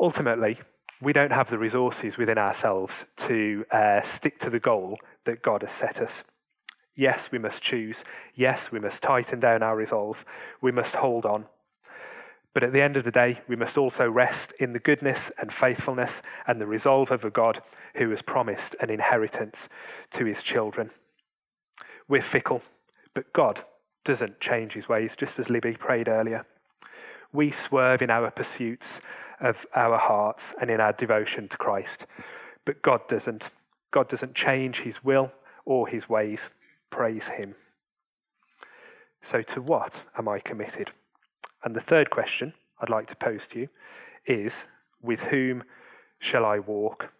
Ultimately, 0.00 0.60
we 1.00 1.12
don't 1.12 1.32
have 1.32 1.50
the 1.50 1.58
resources 1.58 2.16
within 2.16 2.38
ourselves 2.38 3.04
to 3.16 3.64
uh, 3.70 4.00
stick 4.02 4.38
to 4.40 4.50
the 4.50 4.60
goal 4.60 4.98
that 5.24 5.42
God 5.42 5.62
has 5.62 5.72
set 5.72 6.00
us. 6.00 6.24
Yes, 6.96 7.30
we 7.32 7.38
must 7.38 7.62
choose. 7.62 8.04
Yes, 8.34 8.70
we 8.70 8.78
must 8.78 9.02
tighten 9.02 9.40
down 9.40 9.62
our 9.62 9.76
resolve. 9.76 10.24
We 10.60 10.70
must 10.70 10.96
hold 10.96 11.26
on. 11.26 11.46
But 12.52 12.62
at 12.62 12.72
the 12.72 12.82
end 12.82 12.96
of 12.96 13.02
the 13.02 13.10
day, 13.10 13.40
we 13.48 13.56
must 13.56 13.76
also 13.76 14.08
rest 14.08 14.52
in 14.60 14.72
the 14.72 14.78
goodness 14.78 15.30
and 15.38 15.52
faithfulness 15.52 16.22
and 16.46 16.60
the 16.60 16.66
resolve 16.66 17.10
of 17.10 17.24
a 17.24 17.30
God 17.30 17.62
who 17.96 18.10
has 18.10 18.22
promised 18.22 18.76
an 18.78 18.90
inheritance 18.90 19.68
to 20.12 20.24
his 20.24 20.40
children. 20.40 20.90
We're 22.06 22.22
fickle, 22.22 22.62
but 23.12 23.32
God 23.32 23.64
doesn't 24.04 24.38
change 24.38 24.74
his 24.74 24.88
ways, 24.88 25.16
just 25.16 25.38
as 25.40 25.50
Libby 25.50 25.72
prayed 25.72 26.08
earlier. 26.08 26.46
We 27.32 27.50
swerve 27.50 28.02
in 28.02 28.10
our 28.10 28.30
pursuits 28.30 29.00
of 29.40 29.66
our 29.74 29.98
hearts 29.98 30.54
and 30.60 30.70
in 30.70 30.80
our 30.80 30.92
devotion 30.92 31.48
to 31.48 31.56
Christ, 31.56 32.06
but 32.64 32.82
God 32.82 33.08
doesn't. 33.08 33.50
God 33.90 34.08
doesn't 34.08 34.34
change 34.34 34.80
his 34.80 35.04
will 35.04 35.32
or 35.64 35.86
his 35.86 36.08
ways. 36.08 36.50
Praise 36.94 37.26
him. 37.26 37.56
So, 39.20 39.42
to 39.42 39.60
what 39.60 40.04
am 40.16 40.28
I 40.28 40.38
committed? 40.38 40.92
And 41.64 41.74
the 41.74 41.80
third 41.80 42.08
question 42.08 42.54
I'd 42.80 42.88
like 42.88 43.08
to 43.08 43.16
pose 43.16 43.48
to 43.48 43.58
you 43.58 43.68
is 44.26 44.62
with 45.02 45.22
whom 45.22 45.64
shall 46.20 46.44
I 46.44 46.60
walk? 46.60 47.10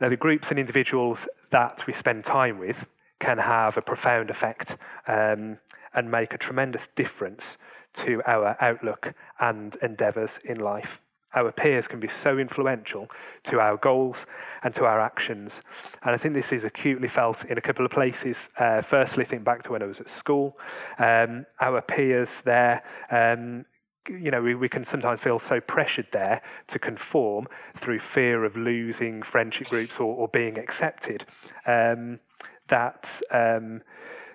Now, 0.00 0.08
the 0.08 0.16
groups 0.16 0.50
and 0.50 0.58
individuals 0.58 1.28
that 1.52 1.86
we 1.86 1.92
spend 1.92 2.24
time 2.24 2.58
with 2.58 2.84
can 3.20 3.38
have 3.38 3.76
a 3.76 3.82
profound 3.82 4.28
effect 4.28 4.76
um, 5.06 5.58
and 5.94 6.10
make 6.10 6.34
a 6.34 6.38
tremendous 6.38 6.88
difference 6.96 7.58
to 7.94 8.22
our 8.26 8.56
outlook 8.60 9.14
and 9.38 9.76
endeavours 9.76 10.40
in 10.44 10.58
life. 10.58 11.00
Our 11.34 11.52
peers 11.52 11.86
can 11.86 12.00
be 12.00 12.08
so 12.08 12.38
influential 12.38 13.08
to 13.44 13.60
our 13.60 13.76
goals 13.76 14.24
and 14.62 14.72
to 14.74 14.84
our 14.84 15.00
actions. 15.00 15.60
And 16.02 16.14
I 16.14 16.18
think 16.18 16.34
this 16.34 16.52
is 16.52 16.64
acutely 16.64 17.08
felt 17.08 17.44
in 17.44 17.58
a 17.58 17.60
couple 17.60 17.84
of 17.84 17.90
places. 17.90 18.48
Uh, 18.58 18.80
firstly, 18.80 19.24
think 19.24 19.44
back 19.44 19.62
to 19.64 19.72
when 19.72 19.82
I 19.82 19.86
was 19.86 20.00
at 20.00 20.08
school. 20.08 20.56
Um, 20.98 21.46
our 21.60 21.82
peers 21.82 22.42
there 22.44 22.82
um, 23.10 23.66
you 24.08 24.30
know, 24.30 24.40
we, 24.40 24.54
we 24.54 24.68
can 24.68 24.84
sometimes 24.84 25.20
feel 25.20 25.38
so 25.38 25.60
pressured 25.60 26.06
there 26.12 26.40
to 26.68 26.78
conform 26.78 27.48
through 27.76 27.98
fear 27.98 28.44
of 28.44 28.56
losing 28.56 29.22
friendship 29.22 29.68
groups 29.68 29.98
or, 29.98 30.14
or 30.14 30.28
being 30.28 30.58
accepted. 30.58 31.24
Um, 31.66 32.20
that 32.68 33.20
um, 33.30 33.82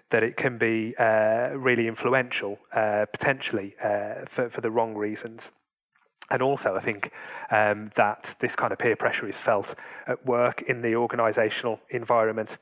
that 0.09 0.23
it 0.23 0.35
can 0.35 0.57
be 0.57 0.93
uh, 0.99 1.51
really 1.55 1.87
influential, 1.87 2.59
uh, 2.73 3.05
potentially 3.11 3.75
uh, 3.83 4.25
for, 4.27 4.49
for 4.49 4.59
the 4.61 4.69
wrong 4.69 4.93
reasons. 4.93 5.51
And 6.31 6.41
also, 6.41 6.75
I 6.75 6.79
think 6.79 7.11
um, 7.51 7.91
that 7.95 8.35
this 8.39 8.55
kind 8.55 8.71
of 8.71 8.79
peer 8.79 8.95
pressure 8.95 9.27
is 9.27 9.37
felt 9.37 9.75
at 10.07 10.25
work 10.25 10.61
in 10.63 10.81
the 10.81 10.93
organisational 10.93 11.79
environment. 11.89 12.57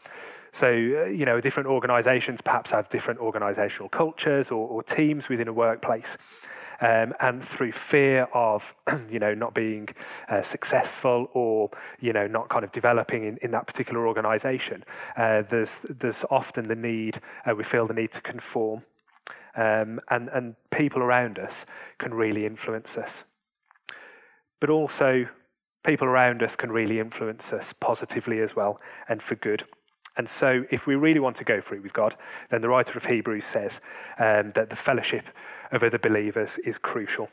So, 0.52 0.68
uh, 0.68 1.06
you 1.06 1.24
know, 1.26 1.40
different 1.40 1.70
organisations 1.70 2.42
perhaps 2.42 2.72
have 2.72 2.90
different 2.90 3.20
organisational 3.20 3.92
cultures 3.92 4.50
or, 4.50 4.68
or 4.68 4.82
teams 4.82 5.30
within 5.30 5.48
a 5.48 5.54
workplace. 5.54 6.18
Um, 6.82 7.14
and 7.20 7.44
through 7.44 7.74
fear 7.74 8.24
of 8.34 8.74
you 9.12 9.20
know 9.20 9.34
not 9.34 9.54
being 9.54 9.90
uh, 10.30 10.42
successful 10.42 11.30
or 11.34 11.70
you 12.00 12.14
know 12.14 12.26
not 12.26 12.48
kind 12.48 12.64
of 12.64 12.72
developing 12.72 13.26
in, 13.26 13.38
in 13.42 13.52
that 13.52 13.68
particular 13.68 14.08
organization 14.08 14.86
uh, 15.18 15.42
there's 15.42 15.76
there's 15.90 16.24
often 16.32 16.70
the 16.70 16.76
need 16.76 17.20
uh, 17.46 17.54
we 17.54 17.66
feel 17.66 17.86
the 17.86 17.94
need 17.94 18.14
to 18.14 18.22
conform. 18.22 18.84
Um, 19.58 20.00
and 20.10 20.30
and 20.30 20.56
people 20.72 21.02
around 21.04 21.38
us 21.38 21.66
can 21.98 22.14
really 22.14 22.46
influence 22.46 22.96
us 22.96 23.26
but 24.60 24.70
also 24.70 25.28
people 25.86 26.08
around 26.08 26.44
us 26.44 26.56
can 26.56 26.72
really 26.72 27.00
influence 27.00 27.54
us 27.54 27.74
positively 27.80 28.40
as 28.40 28.56
well 28.56 28.80
and 29.08 29.22
for 29.22 29.36
good 29.36 29.64
and 30.20 30.28
so, 30.28 30.66
if 30.70 30.86
we 30.86 30.96
really 30.96 31.22
want 31.22 31.38
to 31.38 31.46
go 31.46 31.62
through 31.62 31.82
with 31.82 31.94
God, 31.94 32.14
then 32.52 32.60
the 32.60 32.68
writer 32.68 32.98
of 32.98 33.06
Hebrews 33.06 33.46
says 33.46 33.80
um, 34.20 34.52
that 34.54 34.70
the 34.70 34.76
fellowship 34.76 35.24
of 35.72 35.82
other 35.82 35.98
believers 35.98 36.58
is 36.66 36.78
crucial. 36.78 37.30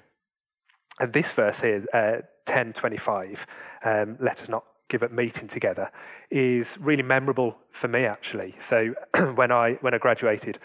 And 1.00 1.12
this 1.12 1.32
verse 1.32 1.60
here, 1.60 1.84
uh, 1.92 2.18
10:25, 2.46 3.44
um, 3.84 4.16
let 4.20 4.40
us 4.40 4.48
not 4.48 4.64
give 4.88 5.02
up 5.02 5.10
meeting 5.10 5.48
together 5.48 5.90
is 6.30 6.78
really 6.78 7.02
memorable 7.02 7.56
for 7.70 7.88
me 7.88 8.04
actually. 8.04 8.54
So 8.60 8.94
when 9.34 9.50
I 9.50 9.74
when 9.80 9.94
I 9.94 9.98
graduated, 9.98 10.58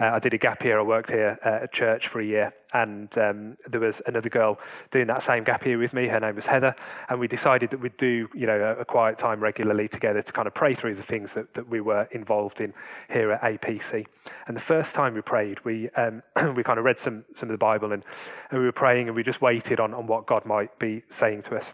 uh, 0.00 0.12
I 0.14 0.18
did 0.18 0.34
a 0.34 0.38
gap 0.38 0.64
year. 0.64 0.78
I 0.78 0.82
worked 0.82 1.10
here 1.10 1.38
uh, 1.44 1.64
at 1.64 1.72
church 1.72 2.08
for 2.08 2.20
a 2.20 2.24
year, 2.24 2.54
and 2.72 3.16
um, 3.18 3.56
there 3.66 3.80
was 3.80 4.00
another 4.06 4.28
girl 4.28 4.58
doing 4.90 5.06
that 5.08 5.22
same 5.22 5.44
gap 5.44 5.64
year 5.64 5.78
with 5.78 5.92
me. 5.92 6.08
Her 6.08 6.20
name 6.20 6.36
was 6.36 6.46
Heather, 6.46 6.74
and 7.08 7.20
we 7.20 7.28
decided 7.28 7.70
that 7.70 7.80
we'd 7.80 7.96
do 7.96 8.28
you 8.34 8.46
know 8.46 8.60
a, 8.76 8.80
a 8.80 8.84
quiet 8.84 9.18
time 9.18 9.40
regularly 9.40 9.88
together 9.88 10.22
to 10.22 10.32
kind 10.32 10.46
of 10.46 10.54
pray 10.54 10.74
through 10.74 10.94
the 10.94 11.02
things 11.02 11.34
that, 11.34 11.54
that 11.54 11.68
we 11.68 11.80
were 11.80 12.08
involved 12.12 12.60
in 12.60 12.72
here 13.10 13.32
at 13.32 13.42
APC. 13.42 14.06
And 14.46 14.56
the 14.56 14.60
first 14.60 14.94
time 14.94 15.14
we 15.14 15.20
prayed, 15.20 15.64
we 15.64 15.90
um, 15.90 16.22
we 16.54 16.62
kind 16.62 16.78
of 16.78 16.84
read 16.84 16.98
some 16.98 17.24
some 17.34 17.48
of 17.48 17.54
the 17.54 17.58
Bible 17.58 17.92
and, 17.92 18.04
and 18.50 18.60
we 18.60 18.66
were 18.66 18.72
praying 18.72 19.08
and 19.08 19.16
we 19.16 19.22
just 19.22 19.40
waited 19.40 19.80
on 19.80 19.94
on 19.94 20.06
what 20.06 20.26
God 20.26 20.44
might 20.46 20.78
be 20.78 21.02
saying 21.10 21.42
to 21.42 21.56
us. 21.56 21.72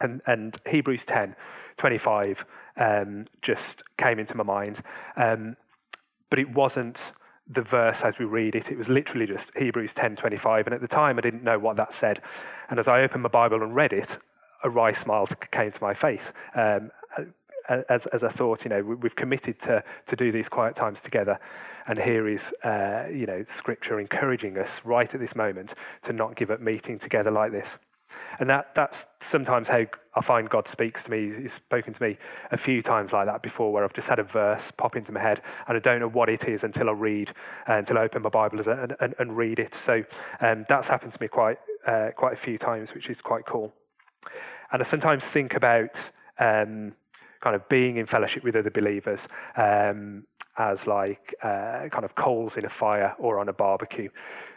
And, 0.00 0.22
and 0.26 0.56
Hebrews 0.68 1.04
10, 1.04 1.36
25 1.76 2.44
um, 2.76 3.26
just 3.42 3.82
came 3.96 4.18
into 4.18 4.36
my 4.36 4.44
mind. 4.44 4.82
Um, 5.16 5.56
but 6.30 6.38
it 6.38 6.50
wasn't 6.50 7.12
the 7.48 7.62
verse 7.62 8.02
as 8.02 8.18
we 8.18 8.24
read 8.24 8.54
it. 8.54 8.70
It 8.70 8.78
was 8.78 8.88
literally 8.88 9.26
just 9.26 9.50
Hebrews 9.56 9.92
10, 9.92 10.16
25. 10.16 10.66
And 10.66 10.74
at 10.74 10.80
the 10.80 10.88
time, 10.88 11.18
I 11.18 11.20
didn't 11.20 11.42
know 11.42 11.58
what 11.58 11.76
that 11.76 11.92
said. 11.92 12.22
And 12.68 12.78
as 12.78 12.86
I 12.86 13.02
opened 13.02 13.24
my 13.24 13.28
Bible 13.28 13.62
and 13.62 13.74
read 13.74 13.92
it, 13.92 14.18
a 14.62 14.70
wry 14.70 14.92
smile 14.92 15.26
came 15.50 15.72
to 15.72 15.82
my 15.82 15.94
face. 15.94 16.32
Um, 16.54 16.90
as, 17.88 18.06
as 18.06 18.24
I 18.24 18.28
thought, 18.28 18.64
you 18.64 18.68
know, 18.68 18.82
we've 18.82 19.14
committed 19.14 19.58
to, 19.60 19.84
to 20.06 20.16
do 20.16 20.32
these 20.32 20.48
quiet 20.48 20.74
times 20.74 21.00
together. 21.00 21.38
And 21.86 21.98
here 21.98 22.28
is, 22.28 22.52
uh, 22.64 23.04
you 23.12 23.26
know, 23.26 23.44
scripture 23.48 24.00
encouraging 24.00 24.58
us 24.58 24.80
right 24.84 25.12
at 25.12 25.20
this 25.20 25.36
moment 25.36 25.74
to 26.02 26.12
not 26.12 26.36
give 26.36 26.50
up 26.50 26.60
meeting 26.60 26.98
together 26.98 27.30
like 27.30 27.52
this. 27.52 27.78
And 28.38 28.48
that, 28.50 28.74
that's 28.74 29.06
sometimes 29.20 29.68
how 29.68 29.86
I 30.14 30.20
find 30.22 30.48
God 30.48 30.66
speaks 30.66 31.04
to 31.04 31.10
me. 31.10 31.32
He's 31.40 31.52
spoken 31.52 31.92
to 31.94 32.02
me 32.02 32.18
a 32.50 32.56
few 32.56 32.82
times 32.82 33.12
like 33.12 33.26
that 33.26 33.42
before, 33.42 33.72
where 33.72 33.84
I've 33.84 33.92
just 33.92 34.08
had 34.08 34.18
a 34.18 34.24
verse 34.24 34.70
pop 34.70 34.96
into 34.96 35.12
my 35.12 35.20
head 35.20 35.42
and 35.68 35.76
I 35.76 35.80
don't 35.80 36.00
know 36.00 36.08
what 36.08 36.28
it 36.28 36.48
is 36.48 36.64
until 36.64 36.88
I 36.88 36.92
read, 36.92 37.32
uh, 37.68 37.74
until 37.74 37.98
I 37.98 38.02
open 38.02 38.22
my 38.22 38.30
Bible 38.30 38.60
and, 38.60 38.96
and, 39.00 39.14
and 39.18 39.36
read 39.36 39.58
it. 39.58 39.74
So 39.74 40.04
um, 40.40 40.64
that's 40.68 40.88
happened 40.88 41.12
to 41.12 41.18
me 41.20 41.28
quite, 41.28 41.58
uh, 41.86 42.10
quite 42.16 42.32
a 42.32 42.36
few 42.36 42.58
times, 42.58 42.94
which 42.94 43.08
is 43.10 43.20
quite 43.20 43.46
cool. 43.46 43.72
And 44.72 44.80
I 44.80 44.84
sometimes 44.84 45.24
think 45.24 45.54
about 45.54 46.10
um, 46.38 46.94
kind 47.40 47.56
of 47.56 47.68
being 47.68 47.96
in 47.96 48.06
fellowship 48.06 48.44
with 48.44 48.56
other 48.56 48.70
believers. 48.70 49.26
Um, 49.56 50.24
as 50.60 50.86
like 50.86 51.34
uh, 51.42 51.88
kind 51.90 52.04
of 52.04 52.14
coals 52.14 52.58
in 52.58 52.66
a 52.66 52.68
fire 52.68 53.14
or 53.18 53.38
on 53.38 53.48
a 53.48 53.52
barbecue. 53.52 54.10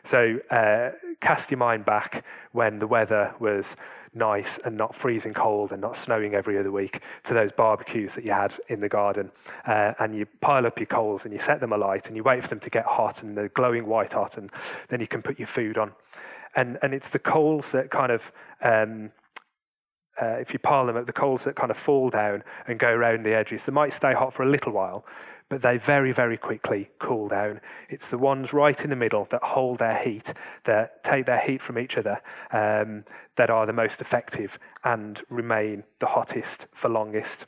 So 0.04 0.40
uh, 0.52 0.92
cast 1.22 1.50
your 1.50 1.60
mind 1.60 1.86
back 1.86 2.26
when 2.52 2.80
the 2.80 2.88
weather 2.88 3.34
was 3.40 3.78
nice 4.14 4.60
and 4.66 4.78
not 4.78 4.94
freezing 4.94 5.34
cold 5.34 5.72
and 5.72 5.82
not 5.82 5.96
snowing 5.96 6.36
every 6.36 6.58
other 6.60 6.72
week 6.72 7.00
to 7.24 7.34
those 7.34 7.52
barbecues 7.54 8.14
that 8.16 8.26
you 8.26 8.32
had 8.32 8.54
in 8.68 8.82
the 8.82 8.90
garden. 8.90 9.32
Uh, 9.66 9.94
and 10.00 10.14
you 10.14 10.26
pile 10.42 10.68
up 10.68 10.78
your 10.78 10.88
coals 10.88 11.24
and 11.24 11.34
you 11.34 11.40
set 11.40 11.62
them 11.62 11.72
alight 11.72 12.08
and 12.08 12.18
you 12.18 12.24
wait 12.24 12.44
for 12.44 12.50
them 12.50 12.60
to 12.60 12.70
get 12.70 12.86
hot 12.86 13.24
and 13.24 13.38
they're 13.38 13.50
glowing 13.50 13.88
white 13.88 14.12
hot 14.12 14.38
and 14.38 14.52
then 14.90 15.00
you 15.00 15.08
can 15.08 15.22
put 15.22 15.40
your 15.40 15.48
food 15.48 15.78
on. 15.78 15.94
And, 16.56 16.78
and 16.82 16.94
it's 16.94 17.10
the 17.10 17.20
coals 17.20 17.72
that 17.72 17.90
kind 17.90 18.12
of, 18.12 18.32
um, 18.62 19.12
uh, 20.22 20.36
if 20.36 20.52
you 20.54 20.60
pile 20.60 20.86
them 20.86 20.98
up, 20.98 21.08
the 21.08 21.14
coals 21.14 21.46
that 21.46 21.56
kind 21.56 21.72
of 21.72 21.78
fall 21.78 22.10
down 22.10 22.44
and 22.68 22.78
go 22.78 22.90
around 22.90 23.26
the 23.26 23.34
edges, 23.34 23.64
they 23.64 23.72
might 23.72 23.94
stay 23.94 24.14
hot 24.14 24.34
for 24.34 24.44
a 24.44 24.50
little 24.50 24.74
while, 24.74 25.06
but 25.54 25.62
they 25.62 25.78
very, 25.78 26.12
very 26.12 26.36
quickly 26.36 26.90
cool 26.98 27.28
down. 27.28 27.62
It's 27.88 28.08
the 28.08 28.18
ones 28.18 28.54
right 28.54 28.84
in 28.84 28.90
the 28.90 28.96
middle 28.96 29.28
that 29.30 29.44
hold 29.44 29.78
their 29.78 30.00
heat, 30.00 30.34
that 30.64 31.04
take 31.04 31.28
their 31.28 31.40
heat 31.40 31.62
from 31.62 31.78
each 31.78 31.96
other, 31.96 32.22
um, 32.52 33.06
that 33.36 33.52
are 33.52 33.68
the 33.68 33.72
most 33.72 34.02
effective 34.02 34.58
and 34.84 35.22
remain 35.30 35.84
the 36.00 36.08
hottest 36.08 36.66
for 36.74 36.90
longest. 36.90 37.46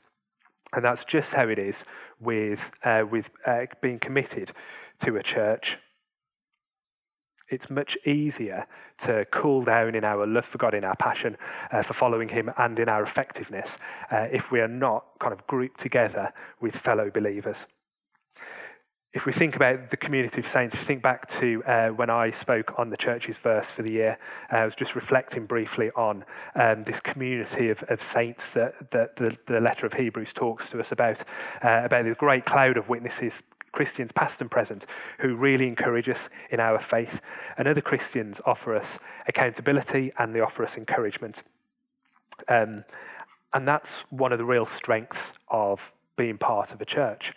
And 0.72 0.86
that's 0.86 1.04
just 1.04 1.34
how 1.34 1.48
it 1.48 1.58
is 1.58 1.84
with, 2.20 2.70
uh, 2.84 3.06
with 3.10 3.32
uh, 3.48 3.66
being 3.82 3.98
committed 3.98 4.52
to 5.00 5.16
a 5.16 5.24
church. 5.24 5.80
It's 7.50 7.72
much 7.72 7.98
easier 8.06 8.68
to 9.00 9.26
cool 9.32 9.64
down 9.64 9.96
in 9.96 10.04
our 10.04 10.28
love 10.28 10.46
for 10.46 10.60
God, 10.60 10.76
in 10.76 10.84
our 10.84 10.96
passion 10.96 11.38
uh, 11.72 11.82
for 11.82 11.94
following 11.94 12.30
Him, 12.30 12.52
and 12.56 12.78
in 12.78 12.88
our 12.88 13.02
effectiveness 13.02 13.80
uh, 14.12 14.28
if 14.32 14.52
we 14.52 14.60
are 14.60 14.68
not 14.68 15.06
kind 15.20 15.34
of 15.34 15.48
grouped 15.48 15.80
together 15.80 16.32
with 16.62 16.76
fellow 16.76 17.10
believers 17.10 17.66
if 19.16 19.26
we 19.26 19.32
think 19.32 19.56
about 19.56 19.92
the 19.92 19.98
community 19.98 20.42
of 20.42 20.48
saints, 20.48 20.76
if 20.76 20.82
you 20.82 20.86
think 20.86 21.02
back 21.02 21.26
to 21.40 21.64
uh, 21.64 21.88
when 21.88 22.10
I 22.10 22.32
spoke 22.32 22.78
on 22.78 22.90
the 22.90 22.98
church's 22.98 23.38
verse 23.38 23.72
for 23.72 23.82
the 23.82 23.94
year, 23.94 24.18
uh, 24.52 24.58
I 24.58 24.66
was 24.66 24.76
just 24.76 24.94
reflecting 24.94 25.46
briefly 25.46 25.90
on 25.96 26.26
um, 26.54 26.84
this 26.84 27.00
community 27.00 27.70
of, 27.70 27.82
of 27.84 28.04
saints 28.04 28.52
that, 28.52 28.92
that 28.92 29.16
the, 29.16 29.38
the, 29.46 29.62
letter 29.62 29.86
of 29.86 29.94
Hebrews 29.94 30.34
talks 30.34 30.68
to 30.68 30.82
us 30.82 30.92
about, 30.92 31.22
uh, 31.64 31.84
about 31.86 32.04
this 32.04 32.18
great 32.18 32.44
cloud 32.44 32.76
of 32.76 32.90
witnesses, 32.90 33.42
Christians 33.72 34.12
past 34.12 34.42
and 34.42 34.52
present, 34.52 34.86
who 35.20 35.34
really 35.34 35.70
encourage 35.70 36.10
us 36.10 36.28
in 36.52 36.60
our 36.60 36.82
faith. 36.82 37.22
And 37.58 37.70
other 37.70 37.80
Christians 37.80 38.42
offer 38.46 38.76
us 38.76 39.00
accountability 39.30 40.12
and 40.20 40.36
they 40.36 40.42
offer 40.42 40.62
us 40.62 40.76
encouragement. 40.76 41.42
Um, 42.50 42.84
and 43.54 43.66
that's 43.66 44.00
one 44.10 44.34
of 44.34 44.40
the 44.40 44.46
real 44.46 44.66
strengths 44.66 45.32
of 45.48 45.94
being 46.18 46.38
part 46.38 46.74
of 46.74 46.82
a 46.82 46.86
church 46.86 47.34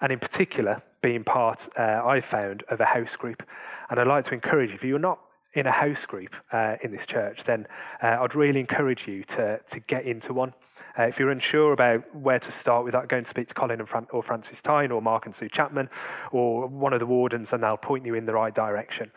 and 0.00 0.12
in 0.12 0.18
particular, 0.18 0.82
being 1.06 1.22
part, 1.22 1.68
uh, 1.78 2.02
I've 2.04 2.24
found, 2.24 2.64
of 2.68 2.80
a 2.80 2.84
house 2.84 3.14
group. 3.14 3.44
And 3.88 4.00
I'd 4.00 4.08
like 4.08 4.24
to 4.24 4.34
encourage 4.34 4.70
you, 4.70 4.74
if 4.74 4.82
you're 4.82 4.98
not 4.98 5.20
in 5.52 5.64
a 5.64 5.70
house 5.70 6.04
group 6.04 6.34
uh, 6.50 6.74
in 6.82 6.90
this 6.90 7.06
church, 7.06 7.44
then 7.44 7.68
uh, 8.02 8.18
I'd 8.20 8.34
really 8.34 8.58
encourage 8.58 9.06
you 9.06 9.22
to, 9.22 9.60
to 9.70 9.78
get 9.78 10.04
into 10.04 10.32
one. 10.32 10.52
Uh, 10.98 11.02
if 11.04 11.18
you're 11.18 11.30
unsure 11.30 11.72
about 11.72 12.02
where 12.14 12.38
to 12.38 12.50
start 12.50 12.84
without 12.84 13.08
going 13.08 13.24
to 13.24 13.28
speak 13.28 13.48
to 13.48 13.54
Colin 13.54 13.80
and 13.80 13.88
Fran- 13.88 14.06
or 14.10 14.22
Francis 14.22 14.62
Tyne 14.62 14.90
or 14.90 15.02
Mark 15.02 15.26
and 15.26 15.34
Sue 15.34 15.48
Chapman 15.48 15.90
or 16.32 16.66
one 16.66 16.92
of 16.92 17.00
the 17.00 17.06
wardens, 17.06 17.52
and 17.52 17.62
they'll 17.62 17.76
point 17.76 18.06
you 18.06 18.14
in 18.14 18.24
the 18.24 18.32
right 18.32 18.54
direction. 18.54 19.10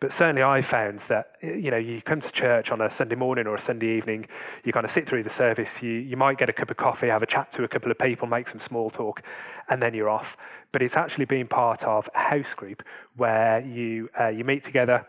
But 0.00 0.12
certainly, 0.12 0.42
I 0.42 0.60
found 0.60 1.00
that 1.08 1.32
you 1.42 1.70
know 1.70 1.78
you 1.78 2.02
come 2.02 2.20
to 2.20 2.30
church 2.30 2.70
on 2.70 2.80
a 2.80 2.90
Sunday 2.90 3.14
morning 3.14 3.46
or 3.46 3.54
a 3.54 3.60
Sunday 3.60 3.96
evening, 3.96 4.26
you 4.64 4.72
kind 4.72 4.84
of 4.84 4.90
sit 4.90 5.08
through 5.08 5.22
the 5.22 5.30
service, 5.30 5.82
you 5.82 5.92
you 5.92 6.16
might 6.16 6.38
get 6.38 6.48
a 6.48 6.52
cup 6.52 6.70
of 6.70 6.76
coffee, 6.76 7.08
have 7.08 7.22
a 7.22 7.26
chat 7.26 7.50
to 7.52 7.64
a 7.64 7.68
couple 7.68 7.90
of 7.90 7.98
people, 7.98 8.26
make 8.28 8.48
some 8.48 8.60
small 8.60 8.90
talk, 8.90 9.22
and 9.68 9.82
then 9.82 9.94
you're 9.94 10.10
off. 10.10 10.36
But 10.72 10.82
it's 10.82 10.96
actually 10.96 11.26
being 11.26 11.46
part 11.46 11.82
of 11.84 12.08
a 12.14 12.18
house 12.18 12.54
group 12.54 12.82
where 13.16 13.60
you 13.60 14.10
uh, 14.20 14.28
you 14.28 14.44
meet 14.44 14.64
together 14.64 15.06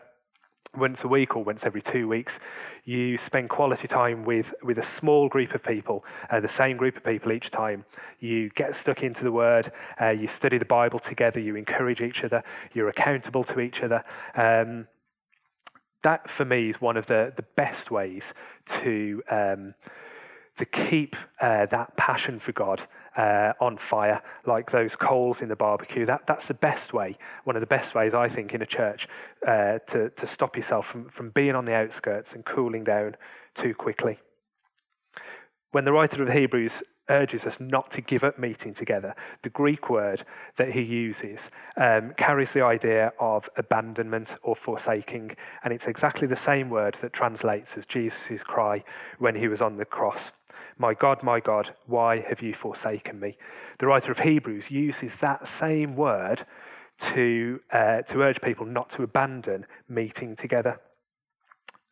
once 0.76 1.04
a 1.04 1.08
week 1.08 1.36
or 1.36 1.44
once 1.44 1.64
every 1.64 1.82
two 1.82 2.08
weeks, 2.08 2.38
you 2.84 3.16
spend 3.18 3.48
quality 3.48 3.88
time 3.88 4.24
with, 4.24 4.54
with 4.62 4.78
a 4.78 4.82
small 4.82 5.28
group 5.28 5.54
of 5.54 5.62
people, 5.62 6.04
uh, 6.30 6.40
the 6.40 6.48
same 6.48 6.76
group 6.76 6.96
of 6.96 7.04
people 7.04 7.32
each 7.32 7.50
time. 7.50 7.84
You 8.20 8.50
get 8.50 8.76
stuck 8.76 9.02
into 9.02 9.24
the 9.24 9.32
Word, 9.32 9.72
uh, 10.00 10.10
you 10.10 10.28
study 10.28 10.58
the 10.58 10.64
Bible 10.64 10.98
together, 10.98 11.40
you 11.40 11.56
encourage 11.56 12.00
each 12.00 12.24
other, 12.24 12.42
you're 12.72 12.88
accountable 12.88 13.44
to 13.44 13.60
each 13.60 13.82
other. 13.82 14.04
Um, 14.34 14.88
that, 16.02 16.28
for 16.28 16.44
me, 16.44 16.70
is 16.70 16.80
one 16.80 16.96
of 16.96 17.06
the, 17.06 17.32
the 17.34 17.44
best 17.56 17.90
ways 17.90 18.34
to, 18.66 19.22
um, 19.30 19.74
to 20.56 20.64
keep 20.66 21.16
uh, 21.40 21.66
that 21.66 21.96
passion 21.96 22.38
for 22.38 22.52
God 22.52 22.86
uh, 23.16 23.52
on 23.60 23.76
fire, 23.76 24.22
like 24.46 24.70
those 24.70 24.96
coals 24.96 25.40
in 25.40 25.48
the 25.48 25.56
barbecue. 25.56 26.06
That, 26.06 26.26
that's 26.26 26.48
the 26.48 26.54
best 26.54 26.92
way, 26.92 27.18
one 27.44 27.56
of 27.56 27.60
the 27.60 27.66
best 27.66 27.94
ways, 27.94 28.14
I 28.14 28.28
think, 28.28 28.54
in 28.54 28.62
a 28.62 28.66
church 28.66 29.08
uh, 29.46 29.78
to, 29.88 30.10
to 30.10 30.26
stop 30.26 30.56
yourself 30.56 30.86
from, 30.86 31.08
from 31.08 31.30
being 31.30 31.54
on 31.54 31.64
the 31.64 31.74
outskirts 31.74 32.32
and 32.32 32.44
cooling 32.44 32.84
down 32.84 33.16
too 33.54 33.74
quickly. 33.74 34.18
When 35.70 35.84
the 35.84 35.92
writer 35.92 36.22
of 36.22 36.32
Hebrews 36.32 36.82
urges 37.10 37.44
us 37.44 37.58
not 37.60 37.90
to 37.90 38.00
give 38.00 38.24
up 38.24 38.38
meeting 38.38 38.72
together, 38.72 39.14
the 39.42 39.50
Greek 39.50 39.90
word 39.90 40.24
that 40.56 40.72
he 40.72 40.82
uses 40.82 41.50
um, 41.76 42.14
carries 42.16 42.52
the 42.52 42.62
idea 42.62 43.12
of 43.20 43.48
abandonment 43.56 44.36
or 44.42 44.56
forsaking, 44.56 45.36
and 45.62 45.72
it's 45.72 45.86
exactly 45.86 46.26
the 46.26 46.36
same 46.36 46.70
word 46.70 46.96
that 47.02 47.12
translates 47.12 47.76
as 47.76 47.86
Jesus' 47.86 48.42
cry 48.42 48.84
when 49.18 49.34
he 49.34 49.48
was 49.48 49.60
on 49.60 49.76
the 49.76 49.84
cross. 49.84 50.30
My 50.76 50.94
God, 50.94 51.22
my 51.22 51.40
God, 51.40 51.74
why 51.86 52.20
have 52.20 52.42
you 52.42 52.52
forsaken 52.54 53.20
me? 53.20 53.36
The 53.78 53.86
writer 53.86 54.10
of 54.10 54.20
Hebrews 54.20 54.70
uses 54.70 55.16
that 55.16 55.46
same 55.46 55.94
word 55.94 56.44
to, 56.98 57.60
uh, 57.72 58.02
to 58.02 58.22
urge 58.22 58.40
people 58.40 58.66
not 58.66 58.90
to 58.90 59.02
abandon 59.02 59.66
meeting 59.88 60.36
together. 60.36 60.80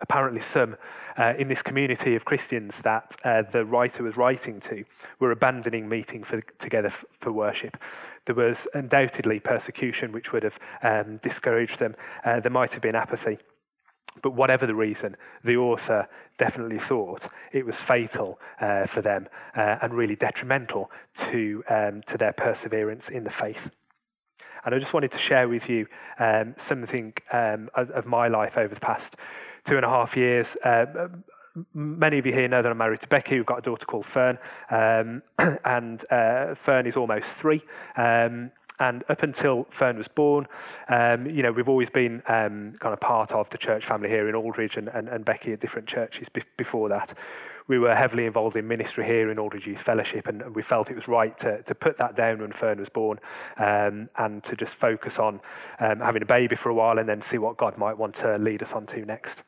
Apparently, 0.00 0.40
some 0.40 0.76
uh, 1.16 1.34
in 1.38 1.46
this 1.46 1.62
community 1.62 2.16
of 2.16 2.24
Christians 2.24 2.80
that 2.80 3.14
uh, 3.24 3.42
the 3.42 3.64
writer 3.64 4.02
was 4.02 4.16
writing 4.16 4.58
to 4.60 4.84
were 5.20 5.30
abandoning 5.30 5.88
meeting 5.88 6.24
for, 6.24 6.40
together 6.58 6.88
f- 6.88 7.04
for 7.20 7.30
worship. 7.30 7.76
There 8.24 8.34
was 8.34 8.66
undoubtedly 8.74 9.38
persecution 9.38 10.10
which 10.10 10.32
would 10.32 10.42
have 10.42 10.58
um, 10.82 11.18
discouraged 11.18 11.78
them. 11.78 11.94
Uh, 12.24 12.40
there 12.40 12.50
might 12.50 12.72
have 12.72 12.82
been 12.82 12.96
apathy. 12.96 13.38
But 14.22 14.34
whatever 14.34 14.66
the 14.66 14.74
reason, 14.74 15.16
the 15.42 15.56
author 15.56 16.08
definitely 16.38 16.78
thought 16.78 17.28
it 17.52 17.64
was 17.64 17.76
fatal 17.76 18.38
uh, 18.60 18.86
for 18.86 19.00
them 19.00 19.28
uh, 19.56 19.78
and 19.80 19.94
really 19.94 20.16
detrimental 20.16 20.90
to, 21.14 21.64
um, 21.68 22.02
to 22.06 22.18
their 22.18 22.32
perseverance 22.32 23.08
in 23.08 23.24
the 23.24 23.30
faith. 23.30 23.70
And 24.64 24.74
I 24.74 24.78
just 24.78 24.92
wanted 24.92 25.10
to 25.12 25.18
share 25.18 25.48
with 25.48 25.68
you 25.68 25.86
um, 26.18 26.54
something 26.56 27.14
um, 27.32 27.68
of, 27.74 28.06
my 28.06 28.28
life 28.28 28.56
over 28.56 28.74
the 28.74 28.80
past 28.80 29.16
two 29.64 29.76
and 29.76 29.84
a 29.84 29.88
half 29.88 30.16
years. 30.16 30.56
Uh, 30.64 31.08
many 31.74 32.18
of 32.18 32.26
you 32.26 32.32
here 32.32 32.48
know 32.48 32.62
that 32.62 32.70
I'm 32.70 32.78
married 32.78 33.00
to 33.00 33.08
Becky. 33.08 33.36
We've 33.36 33.46
got 33.46 33.58
a 33.58 33.62
daughter 33.62 33.86
called 33.86 34.06
Fern, 34.06 34.38
um, 34.70 35.22
and 35.64 36.04
uh, 36.10 36.54
Fern 36.54 36.86
is 36.86 36.96
almost 36.96 37.26
three. 37.34 37.62
And 38.82 39.04
up 39.08 39.22
until 39.22 39.68
Fern 39.70 39.96
was 39.96 40.08
born, 40.08 40.48
um, 40.88 41.26
you 41.26 41.44
know, 41.44 41.52
we've 41.52 41.68
always 41.68 41.88
been 41.88 42.20
um, 42.26 42.74
kind 42.80 42.92
of 42.92 42.98
part 42.98 43.30
of 43.30 43.48
the 43.50 43.56
church 43.56 43.86
family 43.86 44.08
here 44.08 44.28
in 44.28 44.34
Aldridge 44.34 44.76
and, 44.76 44.88
and, 44.88 45.08
and 45.08 45.24
Becky 45.24 45.52
at 45.52 45.60
different 45.60 45.86
churches 45.86 46.28
be- 46.28 46.42
before 46.56 46.88
that. 46.88 47.16
We 47.68 47.78
were 47.78 47.94
heavily 47.94 48.26
involved 48.26 48.56
in 48.56 48.66
ministry 48.66 49.06
here 49.06 49.30
in 49.30 49.38
Aldridge 49.38 49.68
Youth 49.68 49.80
Fellowship, 49.80 50.26
and, 50.26 50.42
and 50.42 50.56
we 50.56 50.62
felt 50.62 50.90
it 50.90 50.96
was 50.96 51.06
right 51.06 51.38
to, 51.38 51.62
to 51.62 51.76
put 51.76 51.96
that 51.98 52.16
down 52.16 52.40
when 52.40 52.50
Fern 52.50 52.80
was 52.80 52.88
born 52.88 53.20
um, 53.56 54.08
and 54.16 54.42
to 54.42 54.56
just 54.56 54.74
focus 54.74 55.20
on 55.20 55.40
um, 55.78 56.00
having 56.00 56.22
a 56.22 56.26
baby 56.26 56.56
for 56.56 56.68
a 56.68 56.74
while 56.74 56.98
and 56.98 57.08
then 57.08 57.22
see 57.22 57.38
what 57.38 57.56
God 57.56 57.78
might 57.78 57.96
want 57.96 58.16
to 58.16 58.36
lead 58.36 58.64
us 58.64 58.72
on 58.72 58.86
to 58.86 59.04
next. 59.04 59.44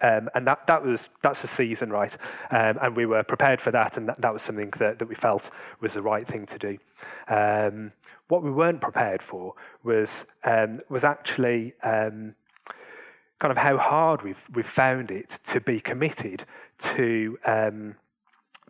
Um, 0.00 0.30
and 0.34 0.46
that, 0.46 0.66
that 0.66 0.84
was 0.84 1.08
that's 1.22 1.44
a 1.44 1.46
season, 1.46 1.90
right? 1.90 2.16
Um, 2.50 2.78
and 2.80 2.96
we 2.96 3.04
were 3.04 3.22
prepared 3.22 3.60
for 3.60 3.70
that, 3.70 3.96
and 3.96 4.08
that, 4.08 4.20
that 4.20 4.32
was 4.32 4.42
something 4.42 4.72
that, 4.78 4.98
that 4.98 5.08
we 5.08 5.14
felt 5.14 5.50
was 5.80 5.94
the 5.94 6.02
right 6.02 6.26
thing 6.26 6.46
to 6.46 6.58
do. 6.58 6.78
Um, 7.28 7.92
what 8.28 8.42
we 8.42 8.50
weren't 8.50 8.80
prepared 8.80 9.22
for 9.22 9.54
was 9.82 10.24
um, 10.42 10.80
was 10.88 11.04
actually 11.04 11.74
um, 11.82 12.34
kind 13.38 13.50
of 13.50 13.58
how 13.58 13.76
hard 13.76 14.22
we've 14.22 14.42
we've 14.54 14.66
found 14.66 15.10
it 15.10 15.38
to 15.44 15.60
be 15.60 15.80
committed 15.80 16.44
to 16.78 17.38
um, 17.44 17.96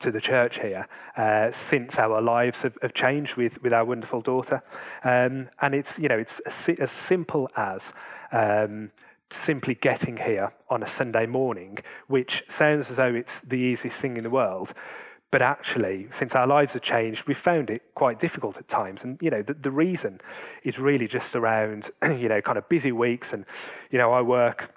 to 0.00 0.11
the 0.11 0.20
church 0.20 0.59
here 0.59 0.88
uh, 1.16 1.53
since 1.53 1.96
our 2.00 2.20
lives 2.20 2.62
have, 2.62 2.77
have, 2.83 2.92
changed 2.92 3.37
with, 3.37 3.62
with 3.62 3.72
our 3.72 3.85
wonderful 3.85 4.20
daughter. 4.20 4.61
And 5.05 5.48
it's, 5.62 6.00
you 6.00 6.09
know, 6.09 6.18
it's 6.18 6.40
as, 6.40 6.68
as 6.81 6.90
simple 6.90 7.48
as 7.57 7.92
simply 9.35 9.75
getting 9.75 10.16
here 10.18 10.53
on 10.68 10.83
a 10.83 10.88
Sunday 10.88 11.27
morning, 11.27 11.79
which 12.07 12.44
sounds 12.49 12.90
as 12.90 12.97
though 12.97 13.14
it's 13.14 13.40
the 13.40 13.57
easiest 13.57 13.99
thing 13.99 14.16
in 14.16 14.25
the 14.25 14.31
world. 14.31 14.73
But 15.31 15.42
actually, 15.42 16.07
since 16.11 16.35
our 16.37 16.47
lives 16.47 16.75
have 16.75 16.83
changed, 16.83 17.27
we've 17.27 17.37
found 17.37 17.68
it 17.68 17.83
quite 17.97 18.20
difficult 18.20 18.57
at 18.57 18.68
times. 18.68 19.03
And, 19.03 19.20
you 19.20 19.31
know, 19.31 19.42
the, 19.42 19.55
the 19.55 19.70
reason 19.70 20.20
is 20.62 20.79
really 20.79 21.09
just 21.09 21.35
around, 21.35 21.90
you 22.03 22.29
know, 22.29 22.40
kind 22.40 22.57
of 22.57 22.68
busy 22.68 22.92
weeks. 22.92 23.33
And, 23.33 23.44
you 23.90 23.99
know, 23.99 24.12
I 24.12 24.20
work, 24.20 24.73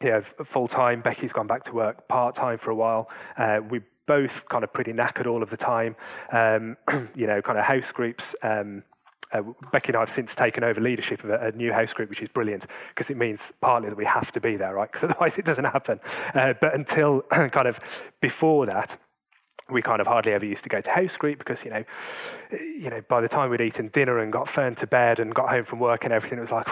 you 0.00 0.10
know, 0.10 0.22
full 0.44 0.68
time. 0.68 1.00
Becky's 1.02 1.32
gone 1.32 1.48
back 1.48 1.64
to 1.64 1.72
work 1.72 2.06
part 2.06 2.36
time 2.36 2.56
for 2.56 2.70
a 2.70 2.74
while. 2.76 3.10
Uh, 3.36 3.58
we 3.68 3.80
both 4.06 4.48
kind 4.48 4.62
of 4.62 4.72
pretty 4.72 4.92
knackered 4.92 5.26
all 5.26 5.42
of 5.42 5.50
the 5.50 5.56
time. 5.56 5.96
Um, 6.32 6.76
you 7.16 7.26
know, 7.26 7.42
kind 7.42 7.58
of 7.58 7.64
house 7.64 7.90
groups. 7.90 8.36
Um, 8.44 8.84
uh, 9.32 9.42
Becky 9.72 9.88
and 9.88 9.96
I 9.96 10.00
have 10.00 10.10
since 10.10 10.34
taken 10.34 10.64
over 10.64 10.80
leadership 10.80 11.22
of 11.24 11.30
a, 11.30 11.48
a 11.48 11.52
new 11.52 11.72
house 11.72 11.92
group, 11.92 12.10
which 12.10 12.22
is 12.22 12.28
brilliant 12.28 12.66
because 12.88 13.10
it 13.10 13.16
means 13.16 13.52
partly 13.60 13.88
that 13.88 13.96
we 13.96 14.04
have 14.04 14.32
to 14.32 14.40
be 14.40 14.56
there, 14.56 14.74
right? 14.74 14.90
Because 14.90 15.04
otherwise 15.10 15.38
it 15.38 15.44
doesn't 15.44 15.64
happen. 15.64 16.00
Uh, 16.34 16.54
but 16.60 16.74
until 16.74 17.22
kind 17.30 17.68
of 17.68 17.78
before 18.20 18.66
that, 18.66 18.98
we 19.70 19.82
kind 19.82 20.00
of 20.00 20.06
hardly 20.06 20.32
ever 20.32 20.44
used 20.44 20.64
to 20.64 20.68
go 20.68 20.80
to 20.80 20.90
house 20.90 21.16
group 21.16 21.38
because 21.38 21.64
you 21.64 21.70
know, 21.70 21.84
you 22.50 22.90
know, 22.90 23.00
by 23.08 23.20
the 23.20 23.28
time 23.28 23.50
we'd 23.50 23.60
eaten 23.60 23.88
dinner 23.88 24.18
and 24.18 24.32
got 24.32 24.48
Fern 24.48 24.74
to 24.76 24.86
bed 24.86 25.20
and 25.20 25.34
got 25.34 25.48
home 25.48 25.64
from 25.64 25.78
work 25.78 26.04
and 26.04 26.12
everything, 26.12 26.38
it 26.38 26.42
was 26.42 26.50
like. 26.50 26.68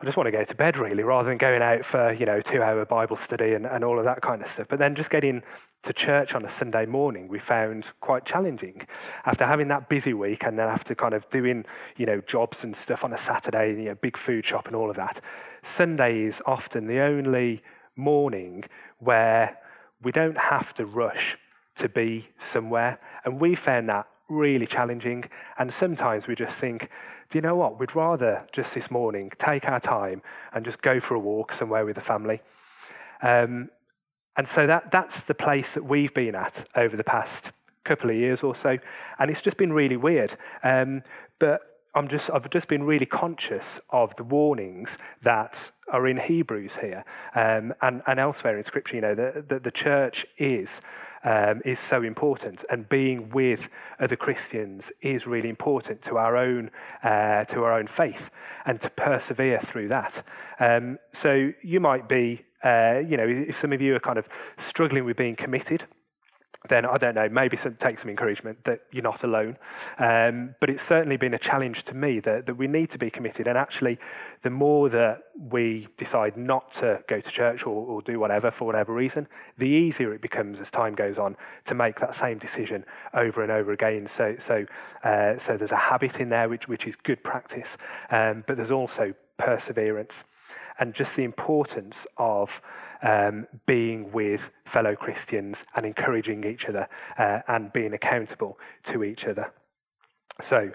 I 0.00 0.04
just 0.04 0.16
want 0.16 0.28
to 0.28 0.30
go 0.30 0.44
to 0.44 0.54
bed 0.54 0.78
really, 0.78 1.02
rather 1.02 1.28
than 1.28 1.38
going 1.38 1.60
out 1.60 1.84
for 1.84 2.12
you 2.12 2.24
know 2.24 2.40
two 2.40 2.62
hour 2.62 2.84
Bible 2.84 3.16
study 3.16 3.54
and, 3.54 3.66
and 3.66 3.82
all 3.82 3.98
of 3.98 4.04
that 4.04 4.22
kind 4.22 4.42
of 4.42 4.48
stuff. 4.48 4.68
But 4.68 4.78
then 4.78 4.94
just 4.94 5.10
getting 5.10 5.42
to 5.82 5.92
church 5.92 6.34
on 6.34 6.44
a 6.44 6.50
Sunday 6.50 6.86
morning, 6.86 7.26
we 7.26 7.40
found 7.40 7.86
quite 8.00 8.24
challenging. 8.24 8.86
After 9.26 9.44
having 9.44 9.66
that 9.68 9.88
busy 9.88 10.14
week 10.14 10.44
and 10.44 10.56
then 10.56 10.68
after 10.68 10.94
kind 10.94 11.14
of 11.14 11.28
doing 11.30 11.64
you 11.96 12.06
know 12.06 12.20
jobs 12.20 12.62
and 12.62 12.76
stuff 12.76 13.02
on 13.02 13.12
a 13.12 13.18
Saturday, 13.18 13.70
you 13.70 13.86
know 13.86 13.96
big 13.96 14.16
food 14.16 14.46
shop 14.46 14.68
and 14.68 14.76
all 14.76 14.88
of 14.88 14.96
that, 14.96 15.20
Sunday 15.64 16.22
is 16.22 16.40
often 16.46 16.86
the 16.86 17.00
only 17.00 17.62
morning 17.96 18.64
where 19.00 19.58
we 20.00 20.12
don't 20.12 20.38
have 20.38 20.72
to 20.74 20.86
rush 20.86 21.36
to 21.74 21.88
be 21.88 22.28
somewhere, 22.38 23.00
and 23.24 23.40
we 23.40 23.56
found 23.56 23.88
that 23.88 24.06
really 24.28 24.66
challenging. 24.66 25.24
And 25.58 25.72
sometimes 25.72 26.28
we 26.28 26.36
just 26.36 26.56
think 26.56 26.88
do 27.30 27.38
you 27.38 27.42
know 27.42 27.56
what? 27.56 27.78
We'd 27.78 27.94
rather 27.94 28.46
just 28.52 28.74
this 28.74 28.90
morning 28.90 29.30
take 29.38 29.66
our 29.68 29.80
time 29.80 30.22
and 30.52 30.64
just 30.64 30.80
go 30.80 30.98
for 30.98 31.14
a 31.14 31.18
walk 31.18 31.52
somewhere 31.52 31.84
with 31.84 31.96
the 31.96 32.02
family. 32.02 32.40
Um, 33.22 33.70
and 34.36 34.48
so 34.48 34.66
that, 34.66 34.90
that's 34.90 35.20
the 35.22 35.34
place 35.34 35.74
that 35.74 35.84
we've 35.84 36.14
been 36.14 36.34
at 36.34 36.66
over 36.74 36.96
the 36.96 37.04
past 37.04 37.52
couple 37.84 38.08
of 38.08 38.16
years 38.16 38.42
or 38.42 38.54
so. 38.54 38.78
And 39.18 39.30
it's 39.30 39.42
just 39.42 39.56
been 39.56 39.72
really 39.72 39.96
weird. 39.96 40.36
Um, 40.62 41.02
but 41.38 41.60
I'm 41.94 42.08
just, 42.08 42.30
I've 42.30 42.48
just 42.48 42.68
been 42.68 42.84
really 42.84 43.06
conscious 43.06 43.80
of 43.90 44.14
the 44.16 44.24
warnings 44.24 44.96
that 45.22 45.72
are 45.92 46.06
in 46.06 46.18
Hebrews 46.18 46.76
here 46.76 47.04
um, 47.34 47.74
and, 47.82 48.02
and 48.06 48.20
elsewhere 48.20 48.56
in 48.56 48.64
Scripture. 48.64 48.96
You 48.96 49.02
know, 49.02 49.14
that 49.14 49.48
the, 49.48 49.58
the 49.58 49.70
church 49.70 50.24
is 50.38 50.80
um, 51.24 51.60
is 51.64 51.80
so 51.80 52.02
important, 52.02 52.64
and 52.70 52.88
being 52.88 53.30
with 53.30 53.68
other 54.00 54.16
Christians 54.16 54.92
is 55.00 55.26
really 55.26 55.48
important 55.48 56.02
to 56.02 56.16
our 56.16 56.36
own 56.36 56.70
uh, 57.02 57.44
to 57.46 57.64
our 57.64 57.72
own 57.72 57.86
faith, 57.86 58.30
and 58.66 58.80
to 58.80 58.90
persevere 58.90 59.60
through 59.60 59.88
that. 59.88 60.22
Um, 60.60 60.98
so 61.12 61.52
you 61.62 61.80
might 61.80 62.08
be, 62.08 62.44
uh, 62.64 63.00
you 63.06 63.16
know, 63.16 63.26
if 63.26 63.58
some 63.58 63.72
of 63.72 63.80
you 63.80 63.94
are 63.96 64.00
kind 64.00 64.18
of 64.18 64.28
struggling 64.58 65.04
with 65.04 65.16
being 65.16 65.36
committed 65.36 65.84
then 66.68 66.84
I 66.84 66.96
don't 66.98 67.14
know, 67.14 67.28
maybe 67.28 67.56
some, 67.56 67.74
take 67.74 67.98
some 67.98 68.10
encouragement 68.10 68.64
that 68.64 68.82
you're 68.92 69.02
not 69.02 69.24
alone. 69.24 69.56
Um, 69.98 70.54
but 70.60 70.70
it's 70.70 70.82
certainly 70.82 71.16
been 71.16 71.34
a 71.34 71.38
challenge 71.38 71.84
to 71.84 71.94
me 71.94 72.20
that, 72.20 72.46
that 72.46 72.54
we 72.54 72.66
need 72.66 72.90
to 72.90 72.98
be 72.98 73.10
committed. 73.10 73.46
And 73.46 73.58
actually, 73.58 73.98
the 74.42 74.50
more 74.50 74.88
that 74.90 75.24
we 75.50 75.88
decide 75.96 76.36
not 76.36 76.72
to 76.72 77.02
go 77.08 77.20
to 77.20 77.30
church 77.30 77.66
or, 77.66 77.86
or 77.86 78.02
do 78.02 78.18
whatever 78.18 78.50
for 78.50 78.64
whatever 78.64 78.92
reason, 78.92 79.26
the 79.56 79.66
easier 79.66 80.12
it 80.14 80.20
becomes 80.20 80.60
as 80.60 80.70
time 80.70 80.94
goes 80.94 81.18
on 81.18 81.36
to 81.64 81.74
make 81.74 82.00
that 82.00 82.14
same 82.14 82.38
decision 82.38 82.84
over 83.14 83.42
and 83.42 83.50
over 83.50 83.72
again. 83.72 84.06
So, 84.06 84.36
so, 84.38 84.66
uh, 85.04 85.38
so 85.38 85.56
there's 85.56 85.72
a 85.72 85.76
habit 85.76 86.20
in 86.20 86.28
there 86.28 86.48
which, 86.48 86.68
which 86.68 86.86
is 86.86 86.96
good 86.96 87.22
practice, 87.22 87.76
um, 88.10 88.44
but 88.46 88.56
there's 88.56 88.70
also 88.70 89.14
perseverance 89.38 90.24
and 90.78 90.94
just 90.94 91.16
the 91.16 91.24
importance 91.24 92.06
of 92.16 92.60
um, 93.02 93.46
being 93.66 94.10
with 94.12 94.50
fellow 94.64 94.96
Christians 94.96 95.64
and 95.74 95.86
encouraging 95.86 96.44
each 96.44 96.66
other 96.66 96.88
uh, 97.18 97.40
and 97.48 97.72
being 97.72 97.92
accountable 97.92 98.58
to 98.84 99.04
each 99.04 99.24
other. 99.24 99.52
So, 100.40 100.72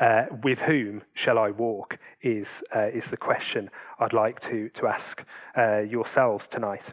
uh, 0.00 0.24
with 0.42 0.60
whom 0.60 1.02
shall 1.12 1.38
I 1.38 1.50
walk 1.50 1.98
is, 2.20 2.62
uh, 2.74 2.88
is 2.92 3.06
the 3.06 3.16
question 3.16 3.70
I'd 4.00 4.12
like 4.12 4.40
to, 4.40 4.68
to 4.70 4.88
ask 4.88 5.24
uh, 5.56 5.78
yourselves 5.78 6.48
tonight. 6.48 6.92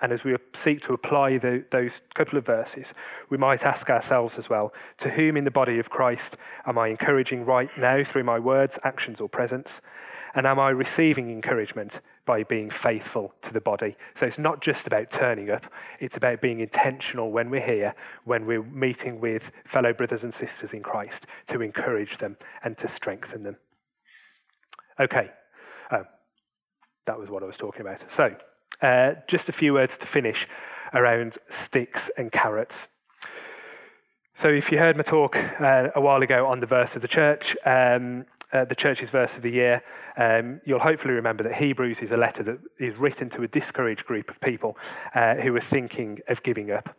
And 0.00 0.12
as 0.12 0.24
we 0.24 0.36
seek 0.52 0.82
to 0.82 0.92
apply 0.92 1.38
the, 1.38 1.64
those 1.70 2.02
couple 2.14 2.38
of 2.38 2.44
verses, 2.44 2.92
we 3.30 3.38
might 3.38 3.64
ask 3.64 3.88
ourselves 3.88 4.38
as 4.38 4.50
well 4.50 4.72
to 4.98 5.10
whom 5.10 5.36
in 5.36 5.44
the 5.44 5.50
body 5.50 5.78
of 5.78 5.88
Christ 5.88 6.36
am 6.66 6.78
I 6.78 6.88
encouraging 6.88 7.44
right 7.44 7.70
now 7.78 8.04
through 8.04 8.24
my 8.24 8.38
words, 8.38 8.78
actions, 8.84 9.20
or 9.20 9.28
presence? 9.28 9.80
And 10.34 10.46
am 10.46 10.58
I 10.58 10.68
receiving 10.70 11.30
encouragement 11.30 12.00
by 12.26 12.42
being 12.42 12.68
faithful 12.68 13.32
to 13.42 13.52
the 13.52 13.60
body? 13.60 13.96
So 14.14 14.26
it's 14.26 14.38
not 14.38 14.60
just 14.60 14.86
about 14.86 15.10
turning 15.10 15.50
up, 15.50 15.64
it's 16.00 16.16
about 16.16 16.42
being 16.42 16.60
intentional 16.60 17.30
when 17.30 17.48
we're 17.48 17.64
here, 17.64 17.94
when 18.24 18.44
we're 18.44 18.62
meeting 18.62 19.20
with 19.20 19.50
fellow 19.64 19.92
brothers 19.92 20.24
and 20.24 20.34
sisters 20.34 20.72
in 20.72 20.82
Christ, 20.82 21.26
to 21.48 21.62
encourage 21.62 22.18
them 22.18 22.36
and 22.62 22.76
to 22.78 22.88
strengthen 22.88 23.42
them. 23.42 23.56
Okay, 25.00 25.30
oh, 25.92 26.04
that 27.06 27.18
was 27.18 27.30
what 27.30 27.42
I 27.42 27.46
was 27.46 27.56
talking 27.56 27.82
about. 27.82 28.10
So, 28.10 28.34
uh, 28.82 29.14
just 29.26 29.48
a 29.48 29.52
few 29.52 29.74
words 29.74 29.96
to 29.98 30.06
finish 30.06 30.46
around 30.92 31.38
sticks 31.48 32.10
and 32.16 32.32
carrots. 32.32 32.88
So, 34.34 34.48
if 34.48 34.70
you 34.70 34.78
heard 34.78 34.96
my 34.96 35.02
talk 35.02 35.36
uh, 35.36 35.88
a 35.94 36.00
while 36.00 36.22
ago 36.22 36.46
on 36.46 36.60
the 36.60 36.66
verse 36.66 36.96
of 36.96 37.02
the 37.02 37.08
church, 37.08 37.56
um, 37.64 38.26
uh, 38.56 38.64
the 38.64 38.74
church's 38.74 39.10
verse 39.10 39.36
of 39.36 39.42
the 39.42 39.52
year, 39.52 39.82
um, 40.16 40.60
you'll 40.64 40.80
hopefully 40.80 41.14
remember 41.14 41.42
that 41.44 41.54
Hebrews 41.54 42.00
is 42.00 42.10
a 42.10 42.16
letter 42.16 42.42
that 42.44 42.58
is 42.78 42.96
written 42.96 43.28
to 43.30 43.42
a 43.42 43.48
discouraged 43.48 44.06
group 44.06 44.30
of 44.30 44.40
people 44.40 44.76
uh, 45.14 45.34
who 45.34 45.54
are 45.54 45.60
thinking 45.60 46.20
of 46.28 46.42
giving 46.42 46.70
up. 46.70 46.96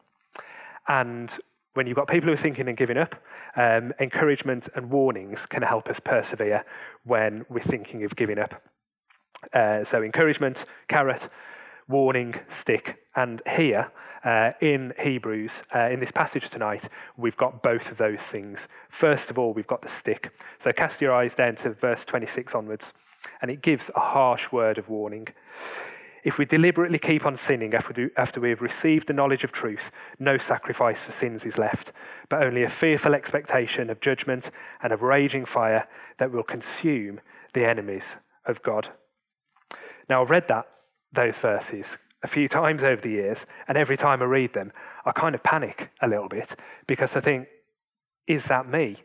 And 0.88 1.36
when 1.74 1.88
you've 1.88 1.96
got 1.96 2.08
people 2.08 2.28
who 2.28 2.34
are 2.34 2.38
thinking 2.38 2.70
of 2.70 2.76
giving 2.76 2.98
up, 2.98 3.16
um, 3.56 3.94
encouragement 4.00 4.68
and 4.76 4.90
warnings 4.90 5.46
can 5.46 5.64
help 5.64 5.90
us 5.90 6.00
persevere 6.00 6.66
when 7.04 7.46
we're 7.50 7.60
thinking 7.60 8.04
of 8.04 8.16
giving 8.16 8.40
up. 8.40 8.62
Uh, 9.54 9.84
so, 9.84 10.02
encouragement, 10.02 10.66
carrot, 10.88 11.28
warning, 11.88 12.36
stick. 12.50 12.98
And 13.16 13.42
here, 13.48 13.92
uh, 14.24 14.52
in 14.62 14.94
Hebrews, 15.00 15.62
uh, 15.74 15.90
in 15.90 16.00
this 16.00 16.12
passage 16.12 16.50
tonight, 16.50 16.88
we've 17.16 17.38
got 17.38 17.64
both 17.64 17.92
of 17.92 17.98
those 17.98 18.22
things. 18.22 18.68
First 18.90 19.32
of 19.32 19.40
all, 19.40 19.54
we've 19.54 19.68
got 19.68 19.82
the 19.82 19.90
stick. 19.90 20.32
So 20.60 20.72
cast 20.74 21.02
your 21.02 21.14
eyes 21.14 21.36
down 21.36 21.56
to 21.58 21.72
verse 21.72 22.04
26 22.06 22.54
onwards, 22.54 22.94
and 23.42 23.50
it 23.50 23.62
gives 23.62 23.90
a 23.96 24.00
harsh 24.00 24.52
word 24.52 24.78
of 24.78 24.90
warning. 24.90 25.28
If 26.24 26.38
we 26.38 26.44
deliberately 26.44 27.00
keep 27.00 27.26
on 27.26 27.38
sinning 27.38 27.74
after, 27.74 28.12
after 28.18 28.42
we 28.42 28.50
have 28.50 28.62
received 28.62 29.08
the 29.08 29.14
knowledge 29.14 29.46
of 29.46 29.54
truth, 29.54 29.92
no 30.20 30.38
sacrifice 30.38 31.00
for 31.00 31.14
sins 31.14 31.46
is 31.46 31.58
left, 31.58 31.94
but 32.28 32.44
only 32.44 32.64
a 32.64 32.70
fearful 32.70 33.16
expectation 33.16 33.90
of 33.90 34.02
judgment 34.02 34.52
and 34.84 34.92
of 34.92 35.02
raging 35.02 35.46
fire 35.46 35.88
that 36.20 36.32
will 36.32 36.44
consume 36.44 37.22
the 37.54 37.66
enemies 37.66 38.18
of 38.46 38.62
God. 38.62 38.90
Now, 40.10 40.22
I've 40.22 40.30
read 40.30 40.50
that, 40.50 40.68
those 41.18 41.38
verses, 41.38 41.98
a 42.24 42.28
few 42.28 42.48
times 42.48 42.84
over 42.84 43.02
the 43.02 43.10
years, 43.10 43.46
and 43.68 43.78
every 43.78 43.98
time 43.98 44.22
I 44.22 44.26
read 44.26 44.54
them, 44.54 44.72
I 45.06 45.12
kind 45.12 45.36
of 45.36 45.44
panic 45.44 45.90
a 46.02 46.08
little 46.08 46.30
bit 46.30 46.56
because 46.88 47.16
I 47.16 47.20
think, 47.20 47.48
is 48.28 48.46
that 48.46 48.70
me? 48.70 48.98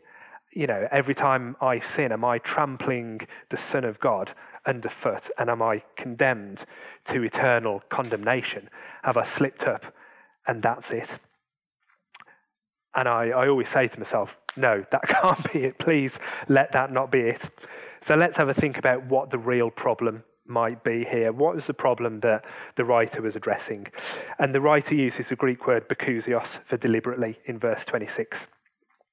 You 0.53 0.67
know, 0.67 0.87
every 0.91 1.15
time 1.15 1.55
I 1.59 1.79
sin, 1.79 2.11
am 2.11 2.23
I 2.23 2.37
trampling 2.37 3.27
the 3.49 3.57
Son 3.57 3.83
of 3.83 3.99
God 3.99 4.33
underfoot 4.65 5.29
and 5.37 5.49
am 5.49 5.61
I 5.61 5.83
condemned 5.97 6.65
to 7.05 7.23
eternal 7.23 7.81
condemnation? 7.89 8.69
Have 9.03 9.17
I 9.17 9.23
slipped 9.23 9.63
up 9.63 9.93
and 10.47 10.61
that's 10.61 10.91
it? 10.91 11.17
And 12.95 13.07
I, 13.07 13.29
I 13.29 13.47
always 13.47 13.69
say 13.69 13.87
to 13.87 13.99
myself, 13.99 14.37
no, 14.55 14.85
that 14.91 15.01
can't 15.07 15.51
be 15.51 15.63
it. 15.63 15.79
Please 15.79 16.19
let 16.47 16.71
that 16.73 16.91
not 16.91 17.11
be 17.11 17.21
it. 17.21 17.49
So 18.01 18.15
let's 18.15 18.37
have 18.37 18.49
a 18.49 18.53
think 18.53 18.77
about 18.77 19.05
what 19.07 19.31
the 19.31 19.39
real 19.39 19.71
problem 19.71 20.23
might 20.45 20.83
be 20.83 21.05
here. 21.05 21.31
What 21.31 21.55
was 21.55 21.67
the 21.67 21.73
problem 21.73 22.19
that 22.21 22.45
the 22.75 22.85
writer 22.85 23.21
was 23.21 23.35
addressing? 23.35 23.87
And 24.37 24.53
the 24.53 24.61
writer 24.61 24.95
uses 24.95 25.29
the 25.29 25.35
Greek 25.35 25.67
word 25.67 25.87
bakousios 25.87 26.59
for 26.65 26.77
deliberately 26.77 27.39
in 27.45 27.59
verse 27.59 27.83
26, 27.85 28.47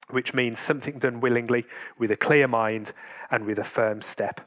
which 0.09 0.33
means 0.33 0.59
something 0.59 0.99
done 0.99 1.21
willingly, 1.21 1.65
with 1.97 2.11
a 2.11 2.17
clear 2.17 2.47
mind, 2.47 2.93
and 3.29 3.45
with 3.45 3.59
a 3.59 3.63
firm 3.63 4.01
step. 4.01 4.41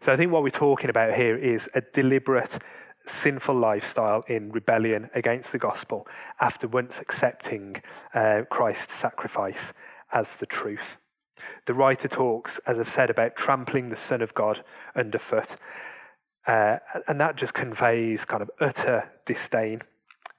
So 0.00 0.12
I 0.12 0.16
think 0.16 0.30
what 0.30 0.42
we're 0.42 0.50
talking 0.50 0.90
about 0.90 1.14
here 1.14 1.36
is 1.36 1.68
a 1.74 1.80
deliberate, 1.80 2.58
sinful 3.06 3.56
lifestyle 3.56 4.22
in 4.28 4.52
rebellion 4.52 5.10
against 5.14 5.50
the 5.50 5.58
gospel 5.58 6.06
after 6.40 6.68
once 6.68 7.00
accepting 7.00 7.82
uh, 8.14 8.42
Christ's 8.48 8.94
sacrifice 8.94 9.72
as 10.12 10.36
the 10.36 10.46
truth. 10.46 10.98
The 11.66 11.74
writer 11.74 12.08
talks, 12.08 12.58
as 12.66 12.78
I've 12.78 12.88
said, 12.88 13.10
about 13.10 13.36
trampling 13.36 13.88
the 13.88 13.96
Son 13.96 14.22
of 14.22 14.34
God 14.34 14.64
underfoot 14.94 15.56
uh, 16.48 16.78
and 17.06 17.20
that 17.20 17.36
just 17.36 17.52
conveys 17.52 18.24
kind 18.24 18.42
of 18.42 18.50
utter 18.60 19.10
disdain. 19.26 19.82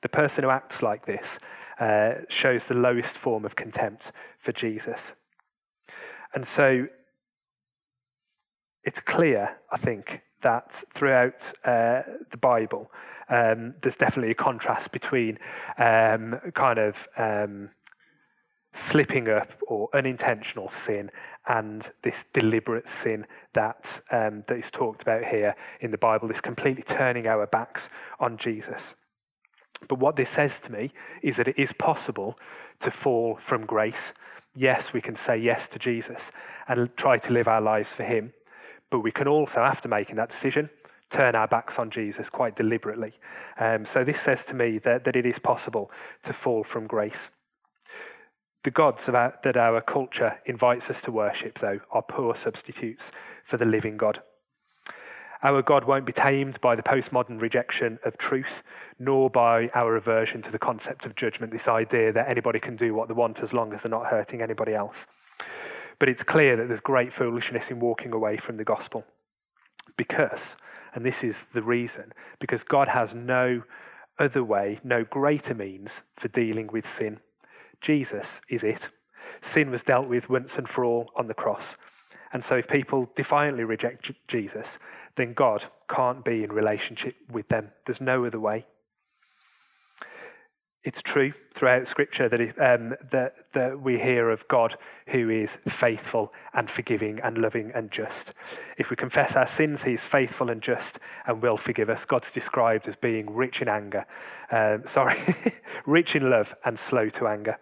The 0.02 0.10
person 0.10 0.44
who 0.44 0.50
acts 0.50 0.82
like 0.82 1.06
this 1.06 1.38
uh, 1.80 2.26
shows 2.28 2.66
the 2.66 2.74
lowest 2.74 3.16
form 3.16 3.46
of 3.46 3.56
contempt 3.56 4.12
for 4.40 4.52
Jesus. 4.52 5.14
And 6.34 6.48
so 6.48 6.88
it's 8.84 9.00
clear, 9.00 9.58
I 9.72 9.78
think, 9.78 10.22
that 10.42 10.84
throughout 10.94 11.54
uh, 11.64 12.02
the 12.32 12.38
Bible, 12.38 12.92
um, 13.30 13.74
there's 13.82 13.96
definitely 13.96 14.32
a 14.32 14.36
contrast 14.36 14.92
between 14.92 15.38
um, 15.78 16.40
kind 16.56 16.80
of 16.80 17.08
um, 17.18 17.70
slipping 18.74 19.30
up 19.30 19.52
or 19.68 19.90
unintentional 19.94 20.70
sin 20.70 21.12
and 21.50 21.92
this 22.04 22.26
deliberate 22.32 22.88
sin 22.88 23.26
that, 23.54 24.02
um, 24.12 24.44
that 24.48 24.58
is 24.58 24.70
talked 24.70 25.02
about 25.02 25.26
here 25.26 25.56
in 25.82 25.90
the 25.90 25.98
Bible, 25.98 26.28
this 26.28 26.40
completely 26.40 26.84
turning 26.84 27.26
our 27.26 27.48
backs 27.48 27.90
on 28.20 28.38
Jesus. 28.38 28.94
But 29.88 29.98
what 29.98 30.16
this 30.16 30.30
says 30.30 30.60
to 30.62 30.72
me 30.72 30.92
is 31.24 31.38
that 31.38 31.48
it 31.48 31.58
is 31.58 31.72
possible 31.72 32.38
to 32.82 32.92
fall 32.92 33.40
from 33.42 33.66
grace. 33.66 34.14
Yes, 34.56 34.94
we 34.94 35.02
can 35.02 35.16
say 35.16 35.38
yes 35.38 35.68
to 35.70 35.80
Jesus 35.80 36.32
and 36.68 36.96
try 36.96 37.18
to 37.18 37.34
live 37.34 37.48
our 37.48 37.62
lives 37.62 37.92
for 37.92 38.04
Him, 38.04 38.34
but 38.92 39.00
we 39.00 39.12
can 39.12 39.28
also, 39.28 39.62
after 39.62 39.90
making 39.90 40.18
that 40.18 40.30
decision, 40.30 40.70
turn 41.10 41.34
our 41.34 41.48
backs 41.48 41.80
on 41.80 41.90
Jesus 41.90 42.30
quite 42.30 42.56
deliberately. 42.56 43.14
Um, 43.60 43.86
so 43.86 44.04
this 44.04 44.22
says 44.22 44.46
to 44.46 44.54
me 44.54 44.78
that, 44.80 45.04
that 45.06 45.16
it 45.16 45.26
is 45.26 45.40
possible 45.40 45.90
to 46.24 46.34
fall 46.34 46.64
from 46.64 46.86
grace. 46.86 47.32
The 48.64 48.72
gods 48.72 49.06
that 49.06 49.58
our 49.58 49.82
culture 49.82 50.40
invites 50.46 50.90
us 50.90 51.00
to 51.02 51.12
worship, 51.12 51.60
though, 51.60 51.80
are 51.92 52.02
poor 52.02 52.36
substitutes 52.36 53.12
for 53.46 53.58
the 53.58 53.66
living 53.66 53.96
God. 53.96 54.22
Our 55.42 55.62
God 55.62 55.86
won't 55.86 56.06
be 56.06 56.12
tamed 56.12 56.60
by 56.60 56.76
the 56.76 56.84
postmodern 56.84 57.40
rejection 57.40 58.00
of 58.04 58.18
truth, 58.18 58.62
nor 59.00 59.30
by 59.30 59.70
our 59.74 59.96
aversion 59.96 60.42
to 60.42 60.52
the 60.52 60.60
concept 60.60 61.06
of 61.06 61.16
judgment, 61.16 61.54
this 61.54 61.70
idea 61.70 62.12
that 62.12 62.28
anybody 62.28 62.60
can 62.60 62.76
do 62.76 62.94
what 62.94 63.08
they 63.08 63.14
want 63.14 63.40
as 63.40 63.54
long 63.54 63.74
as 63.74 63.84
they're 63.84 63.90
not 63.90 64.08
hurting 64.08 64.42
anybody 64.42 64.74
else. 64.74 65.06
But 65.98 66.10
it's 66.10 66.24
clear 66.24 66.58
that 66.58 66.68
there's 66.68 66.82
great 66.82 67.14
foolishness 67.14 67.72
in 67.72 67.80
walking 67.80 68.12
away 68.12 68.36
from 68.36 68.58
the 68.58 68.66
gospel. 68.66 69.06
Because, 69.96 70.58
and 70.94 71.06
this 71.06 71.24
is 71.24 71.44
the 71.54 71.64
reason, 71.64 72.12
because 72.40 72.64
God 72.64 72.90
has 72.90 73.14
no 73.14 73.64
other 74.20 74.44
way, 74.44 74.82
no 74.84 75.06
greater 75.06 75.54
means 75.54 76.02
for 76.18 76.28
dealing 76.28 76.68
with 76.68 76.88
sin. 76.88 77.22
Jesus 77.82 78.42
is 78.50 78.64
it. 78.64 78.90
Sin 79.42 79.70
was 79.70 79.84
dealt 79.84 80.08
with 80.08 80.30
once 80.30 80.58
and 80.58 80.68
for 80.68 80.84
all 80.84 81.12
on 81.16 81.28
the 81.28 81.34
cross. 81.34 81.76
And 82.32 82.44
so, 82.44 82.56
if 82.56 82.68
people 82.68 83.10
defiantly 83.16 83.64
reject 83.64 84.12
Jesus, 84.28 84.78
then 85.16 85.34
God 85.34 85.66
can't 85.90 86.24
be 86.24 86.44
in 86.44 86.52
relationship 86.52 87.16
with 87.32 87.48
them. 87.48 87.72
There's 87.86 88.02
no 88.02 88.26
other 88.26 88.40
way. 88.40 88.66
It's 90.84 91.02
true 91.02 91.34
throughout 91.54 91.88
Scripture 91.88 92.30
that, 92.30 92.40
um, 92.58 92.96
that, 93.12 93.34
that 93.52 93.82
we 93.82 94.00
hear 94.00 94.30
of 94.30 94.48
God 94.48 94.76
who 95.08 95.30
is 95.30 95.58
faithful 95.68 96.32
and 96.54 96.72
forgiving 96.72 97.20
and 97.22 97.38
loving 97.38 97.72
and 97.76 97.92
just. 97.92 98.32
If 98.78 98.90
we 98.90 98.96
confess 98.96 99.36
our 99.36 99.48
sins, 99.48 99.84
He 99.84 99.94
is 99.94 100.04
faithful 100.04 100.50
and 100.50 100.62
just 100.62 101.00
and 101.28 101.42
will 101.42 101.58
forgive 101.58 101.90
us. 101.90 102.06
God's 102.06 102.32
described 102.32 102.88
as 102.88 102.96
being 102.96 103.30
rich 103.30 103.62
in 103.62 103.68
anger, 103.68 104.06
um, 104.52 104.84
sorry, 104.86 105.20
rich 105.86 106.16
in 106.16 106.30
love 106.30 106.56
and 106.64 106.80
slow 106.80 107.10
to 107.10 107.28
anger. 107.28 107.58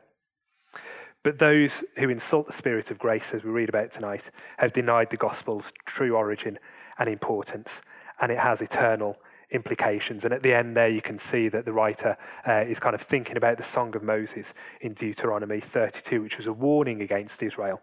But 1.28 1.40
those 1.40 1.84
who 1.98 2.08
insult 2.08 2.48
the 2.48 2.54
Spirit 2.54 2.90
of 2.90 3.00
grace, 3.00 3.34
as 3.34 3.44
we 3.44 3.50
read 3.50 3.68
about 3.68 3.92
tonight, 3.92 4.32
have 4.60 4.72
denied 4.72 5.10
the 5.10 5.18
gospel's 5.18 5.74
true 5.86 6.16
origin 6.16 6.58
and 7.00 7.10
importance, 7.10 7.82
and 8.22 8.32
it 8.32 8.40
has 8.40 8.62
eternal 8.62 9.18
implications. 9.52 10.24
And 10.24 10.34
at 10.34 10.42
the 10.42 10.54
end, 10.54 10.78
there 10.78 10.88
you 10.88 11.02
can 11.02 11.20
see 11.20 11.50
that 11.50 11.66
the 11.66 11.74
writer 11.74 12.16
uh, 12.48 12.62
is 12.62 12.80
kind 12.80 12.96
of 12.96 13.02
thinking 13.02 13.36
about 13.36 13.58
the 13.58 13.64
Song 13.66 13.94
of 13.94 14.04
Moses 14.04 14.54
in 14.80 14.94
Deuteronomy 14.94 15.60
32, 15.60 16.22
which 16.22 16.38
was 16.38 16.48
a 16.48 16.54
warning 16.54 17.02
against 17.02 17.44
Israel. 17.44 17.82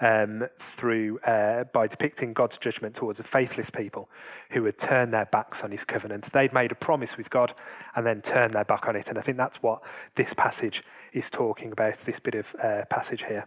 Um, 0.00 0.46
through 0.58 1.18
uh, 1.20 1.64
by 1.72 1.86
depicting 1.86 2.32
God's 2.32 2.58
judgment 2.58 2.94
towards 2.94 3.20
a 3.20 3.22
faithless 3.22 3.70
people 3.70 4.08
who 4.50 4.64
had 4.64 4.78
turned 4.78 5.12
their 5.12 5.26
backs 5.26 5.62
on 5.62 5.72
His 5.72 5.84
covenant. 5.84 6.32
They'd 6.32 6.52
made 6.52 6.72
a 6.72 6.76
promise 6.76 7.16
with 7.16 7.28
God 7.28 7.54
and 7.94 8.06
then 8.06 8.20
turned 8.20 8.54
their 8.54 8.64
back 8.64 8.88
on 8.88 8.96
it, 8.96 9.08
and 9.08 9.18
I 9.18 9.22
think 9.22 9.36
that's 9.36 9.62
what 9.62 9.82
this 10.16 10.32
passage 10.32 10.82
is 11.12 11.30
talking 11.30 11.72
about, 11.72 11.98
this 12.04 12.20
bit 12.20 12.34
of 12.34 12.54
uh, 12.62 12.82
passage 12.90 13.24
here. 13.24 13.46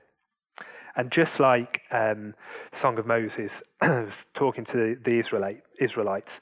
And 0.95 1.11
just 1.11 1.39
like 1.39 1.81
um, 1.91 2.35
Song 2.71 2.99
of 2.99 3.05
Moses 3.07 3.61
was 3.81 4.25
talking 4.33 4.63
to 4.65 4.95
the 5.03 5.19
Israelite, 5.19 5.63
Israelites 5.79 6.39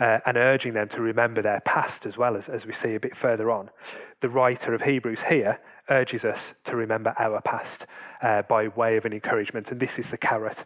uh, 0.00 0.18
and 0.26 0.36
urging 0.36 0.74
them 0.74 0.88
to 0.88 1.00
remember 1.00 1.42
their 1.42 1.60
past 1.60 2.06
as 2.06 2.16
well 2.16 2.36
as, 2.36 2.48
as 2.48 2.66
we 2.66 2.72
see 2.72 2.94
a 2.94 3.00
bit 3.00 3.16
further 3.16 3.50
on, 3.50 3.70
the 4.20 4.28
writer 4.28 4.74
of 4.74 4.82
Hebrews 4.82 5.24
here 5.28 5.60
urges 5.90 6.24
us 6.24 6.54
to 6.64 6.76
remember 6.76 7.14
our 7.18 7.40
past 7.42 7.86
uh, 8.22 8.42
by 8.42 8.68
way 8.68 8.96
of 8.96 9.04
an 9.04 9.12
encouragement. 9.12 9.70
And 9.70 9.80
this 9.80 9.98
is 9.98 10.10
the 10.10 10.16
carrot. 10.16 10.64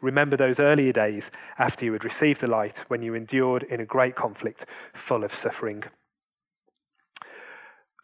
Remember 0.00 0.36
those 0.36 0.58
earlier 0.58 0.92
days 0.92 1.30
after 1.58 1.84
you 1.84 1.92
had 1.92 2.04
received 2.04 2.40
the 2.40 2.46
light 2.46 2.78
when 2.88 3.02
you 3.02 3.14
endured 3.14 3.64
in 3.64 3.80
a 3.80 3.86
great 3.86 4.16
conflict 4.16 4.64
full 4.94 5.24
of 5.24 5.34
suffering. 5.34 5.84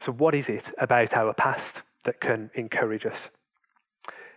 So, 0.01 0.13
what 0.13 0.35
is 0.35 0.49
it 0.49 0.73
about 0.79 1.15
our 1.15 1.35
past 1.35 1.83
that 2.05 2.21
can 2.21 2.51
encourage 2.55 3.05
us? 3.05 3.29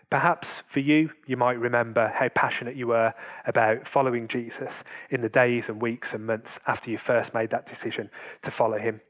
Perhaps 0.10 0.62
for 0.68 0.80
you, 0.80 1.10
you 1.26 1.38
might 1.38 1.58
remember 1.58 2.14
how 2.16 2.28
passionate 2.30 2.76
you 2.76 2.88
were 2.88 3.14
about 3.48 3.88
following 3.88 4.28
Jesus 4.28 4.84
in 5.10 5.22
the 5.22 5.30
days 5.30 5.70
and 5.70 5.82
weeks 5.82 6.14
and 6.14 6.28
months 6.28 6.60
after 6.68 6.92
you 6.92 6.98
first 6.98 7.34
made 7.34 7.50
that 7.50 7.66
decision 7.66 8.12
to 8.44 8.52
follow 8.52 8.78
him. 8.78 9.02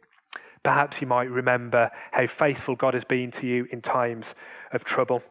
Perhaps 0.62 1.02
you 1.02 1.08
might 1.08 1.30
remember 1.30 1.92
how 2.12 2.28
faithful 2.28 2.76
God 2.76 2.94
has 2.94 3.04
been 3.04 3.32
to 3.32 3.48
you 3.48 3.68
in 3.72 3.82
times 3.82 4.34
of 4.72 4.86
trouble 4.86 5.24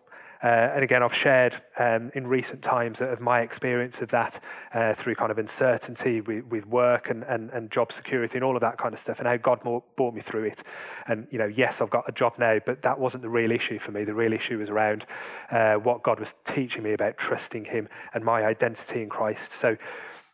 uh, 0.43 0.73
and 0.75 0.83
again, 0.83 1.03
I've 1.03 1.15
shared 1.15 1.63
um, 1.79 2.11
in 2.15 2.27
recent 2.27 2.63
times 2.63 3.01
of 3.01 3.21
my 3.21 3.43
experience 3.43 4.01
of 4.01 4.09
that 4.11 4.41
uh, 4.75 4.93
through 4.93 5.15
kind 5.15 5.31
of 5.31 5.39
uncertainty 5.39 6.21
with, 6.21 6.45
with 6.47 6.67
work 6.67 7.11
and, 7.11 7.23
and, 7.25 7.51
and 7.51 7.71
job 7.71 7.93
security 7.93 8.39
and 8.39 8.45
all 8.45 8.57
of 8.57 8.61
that 8.61 8.77
kind 8.77 8.93
of 8.93 8.99
stuff, 8.99 9.21
and 9.21 9.29
how 9.29 9.37
God 9.37 9.65
more, 9.65 9.85
brought 9.97 10.15
me 10.15 10.21
through 10.21 10.45
it. 10.45 10.63
And, 11.07 11.29
you 11.31 11.39
know, 11.39 11.47
yes, 11.47 11.81
I've 11.81 11.91
got 11.91 12.09
a 12.09 12.13
job 12.13 12.35
now, 12.39 12.59
but 12.67 12.83
that 12.83 12.99
wasn't 12.99 13.23
the 13.23 13.29
real 13.29 13.53
issue 13.53 13.79
for 13.79 13.93
me. 13.93 14.05
The 14.05 14.15
real 14.15 14.33
issue 14.33 14.59
was 14.59 14.69
around 14.69 15.07
uh, 15.51 15.75
what 15.75 16.03
God 16.03 16.19
was 16.19 16.35
teaching 16.45 16.83
me 16.83 16.93
about 16.93 17.19
trusting 17.19 17.67
Him 17.67 17.89
and 18.13 18.25
my 18.25 18.45
identity 18.45 19.03
in 19.03 19.09
Christ. 19.09 19.53
So 19.53 19.77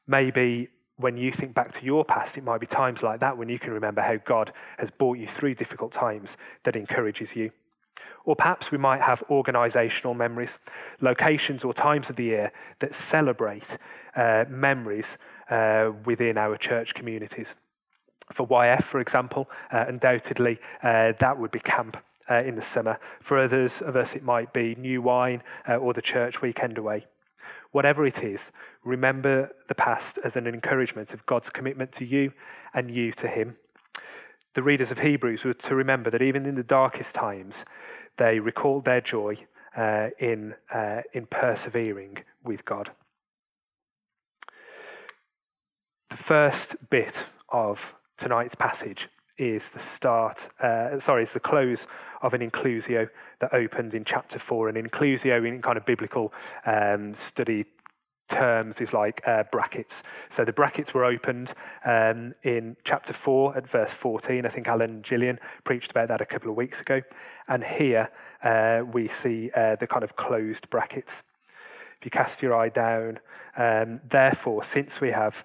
maybe 0.06 0.68
when 0.96 1.16
you 1.16 1.32
think 1.32 1.54
back 1.54 1.72
to 1.72 1.84
your 1.84 2.04
past, 2.04 2.38
it 2.38 2.44
might 2.44 2.60
be 2.60 2.66
times 2.66 3.02
like 3.02 3.20
that 3.20 3.36
when 3.36 3.48
you 3.48 3.58
can 3.58 3.72
remember 3.72 4.00
how 4.00 4.16
God 4.16 4.52
has 4.78 4.90
brought 4.90 5.18
you 5.18 5.28
through 5.28 5.54
difficult 5.54 5.92
times 5.92 6.36
that 6.64 6.76
encourages 6.76 7.36
you. 7.36 7.52
Or 8.28 8.36
perhaps 8.36 8.70
we 8.70 8.76
might 8.76 9.00
have 9.00 9.24
organisational 9.30 10.14
memories, 10.14 10.58
locations 11.00 11.64
or 11.64 11.72
times 11.72 12.10
of 12.10 12.16
the 12.16 12.24
year 12.24 12.52
that 12.80 12.94
celebrate 12.94 13.78
uh, 14.14 14.44
memories 14.50 15.16
uh, 15.48 15.92
within 16.04 16.36
our 16.36 16.58
church 16.58 16.92
communities. 16.92 17.54
For 18.30 18.46
YF, 18.46 18.82
for 18.82 19.00
example, 19.00 19.48
uh, 19.72 19.86
undoubtedly 19.88 20.58
uh, 20.82 21.12
that 21.18 21.38
would 21.38 21.50
be 21.50 21.60
camp. 21.60 21.96
Uh, 22.30 22.42
in 22.42 22.56
the 22.56 22.60
summer. 22.60 22.98
For 23.22 23.38
others 23.38 23.80
of 23.80 23.96
us, 23.96 24.14
it 24.14 24.22
might 24.22 24.52
be 24.52 24.74
new 24.74 25.00
wine 25.00 25.42
uh, 25.66 25.76
or 25.76 25.94
the 25.94 26.02
church 26.02 26.42
weekend 26.42 26.76
away. 26.76 27.06
Whatever 27.72 28.04
it 28.04 28.22
is, 28.22 28.52
remember 28.84 29.50
the 29.66 29.74
past 29.74 30.18
as 30.22 30.36
an 30.36 30.46
encouragement 30.46 31.14
of 31.14 31.24
God's 31.24 31.48
commitment 31.48 31.90
to 31.92 32.04
you 32.04 32.34
and 32.74 32.90
you 32.90 33.12
to 33.12 33.28
Him. 33.28 33.56
The 34.52 34.62
readers 34.62 34.90
of 34.90 34.98
Hebrews 34.98 35.44
were 35.44 35.54
to 35.54 35.74
remember 35.74 36.10
that 36.10 36.20
even 36.20 36.44
in 36.44 36.56
the 36.56 36.62
darkest 36.62 37.14
times, 37.14 37.64
they 38.18 38.38
recalled 38.38 38.84
their 38.84 39.00
joy 39.00 39.36
uh, 39.76 40.08
in, 40.18 40.54
uh, 40.72 41.02
in 41.12 41.26
persevering 41.26 42.18
with 42.44 42.64
God. 42.64 42.90
The 46.10 46.16
first 46.16 46.76
bit 46.90 47.26
of 47.48 47.94
tonight's 48.16 48.54
passage 48.54 49.08
is 49.38 49.70
the 49.70 49.78
start, 49.78 50.48
uh, 50.60 50.98
sorry, 50.98 51.22
it's 51.22 51.32
the 51.32 51.40
close 51.40 51.86
of 52.22 52.34
an 52.34 52.40
inclusio 52.40 53.08
that 53.40 53.54
opened 53.54 53.94
in 53.94 54.04
chapter 54.04 54.38
4. 54.38 54.70
An 54.70 54.74
inclusio 54.74 55.46
in 55.46 55.62
kind 55.62 55.78
of 55.78 55.86
biblical 55.86 56.32
um, 56.66 57.14
study 57.14 57.64
terms 58.28 58.80
is 58.80 58.92
like 58.92 59.22
uh, 59.26 59.44
brackets. 59.50 60.02
So 60.30 60.44
the 60.44 60.52
brackets 60.52 60.94
were 60.94 61.04
opened 61.04 61.54
um, 61.84 62.34
in 62.42 62.76
chapter 62.84 63.12
4 63.12 63.56
at 63.56 63.68
verse 63.68 63.92
14. 63.92 64.46
I 64.46 64.48
think 64.48 64.68
Alan 64.68 65.02
Gillian 65.02 65.38
preached 65.64 65.90
about 65.90 66.08
that 66.08 66.20
a 66.20 66.26
couple 66.26 66.50
of 66.50 66.56
weeks 66.56 66.80
ago. 66.80 67.02
And 67.48 67.64
here 67.64 68.10
uh, 68.42 68.82
we 68.90 69.08
see 69.08 69.50
uh, 69.56 69.76
the 69.76 69.86
kind 69.86 70.04
of 70.04 70.16
closed 70.16 70.68
brackets. 70.70 71.22
If 71.98 72.04
you 72.04 72.10
cast 72.10 72.42
your 72.42 72.54
eye 72.54 72.68
down, 72.68 73.18
um, 73.56 74.00
therefore, 74.08 74.62
since 74.62 75.00
we 75.00 75.10
have 75.10 75.44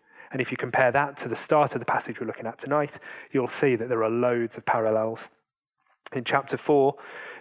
And 0.31 0.41
if 0.41 0.51
you 0.51 0.57
compare 0.57 0.91
that 0.91 1.17
to 1.17 1.27
the 1.27 1.35
start 1.35 1.73
of 1.73 1.79
the 1.79 1.85
passage 1.85 2.19
we're 2.19 2.27
looking 2.27 2.47
at 2.47 2.57
tonight, 2.57 2.99
you'll 3.31 3.47
see 3.47 3.75
that 3.75 3.89
there 3.89 4.03
are 4.03 4.09
loads 4.09 4.55
of 4.57 4.65
parallels. 4.65 5.27
In 6.13 6.23
chapter 6.23 6.57
4, 6.57 6.95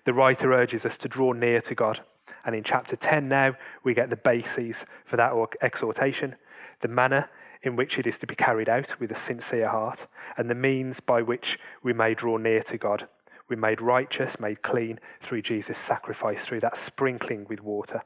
the 0.05 0.15
writer 0.15 0.53
urges 0.53 0.85
us 0.85 0.97
to 0.99 1.09
draw 1.09 1.33
near 1.33 1.61
to 1.61 1.75
God 1.75 2.01
And 2.45 2.55
in 2.55 2.65
chapter 2.65 2.97
10 2.97 3.29
now, 3.29 3.55
we 3.85 3.95
get 3.95 4.11
the 4.11 4.17
bases 4.17 4.85
for 5.05 5.17
that 5.17 5.33
exhortation, 5.63 6.37
the 6.81 6.89
manner 6.89 7.29
in 7.63 7.77
which 7.77 7.99
it 7.99 8.07
is 8.07 8.17
to 8.19 8.27
be 8.27 8.35
carried 8.35 8.69
out 8.69 8.99
with 8.99 9.11
a 9.11 9.17
sincere 9.17 9.69
heart, 9.69 10.07
and 10.39 10.49
the 10.49 10.55
means 10.55 11.01
by 11.01 11.21
which 11.21 11.59
we 11.83 11.93
may 11.93 12.15
draw 12.15 12.39
near 12.39 12.63
to 12.63 12.79
God. 12.79 13.07
We're 13.49 13.57
made 13.57 13.81
righteous, 13.83 14.41
made 14.41 14.63
clean 14.63 14.99
through 15.21 15.43
Jesus' 15.43 15.79
sacrifice, 15.79 16.45
through 16.45 16.61
that 16.61 16.79
sprinkling 16.79 17.47
with 17.49 17.61
water. 17.61 18.03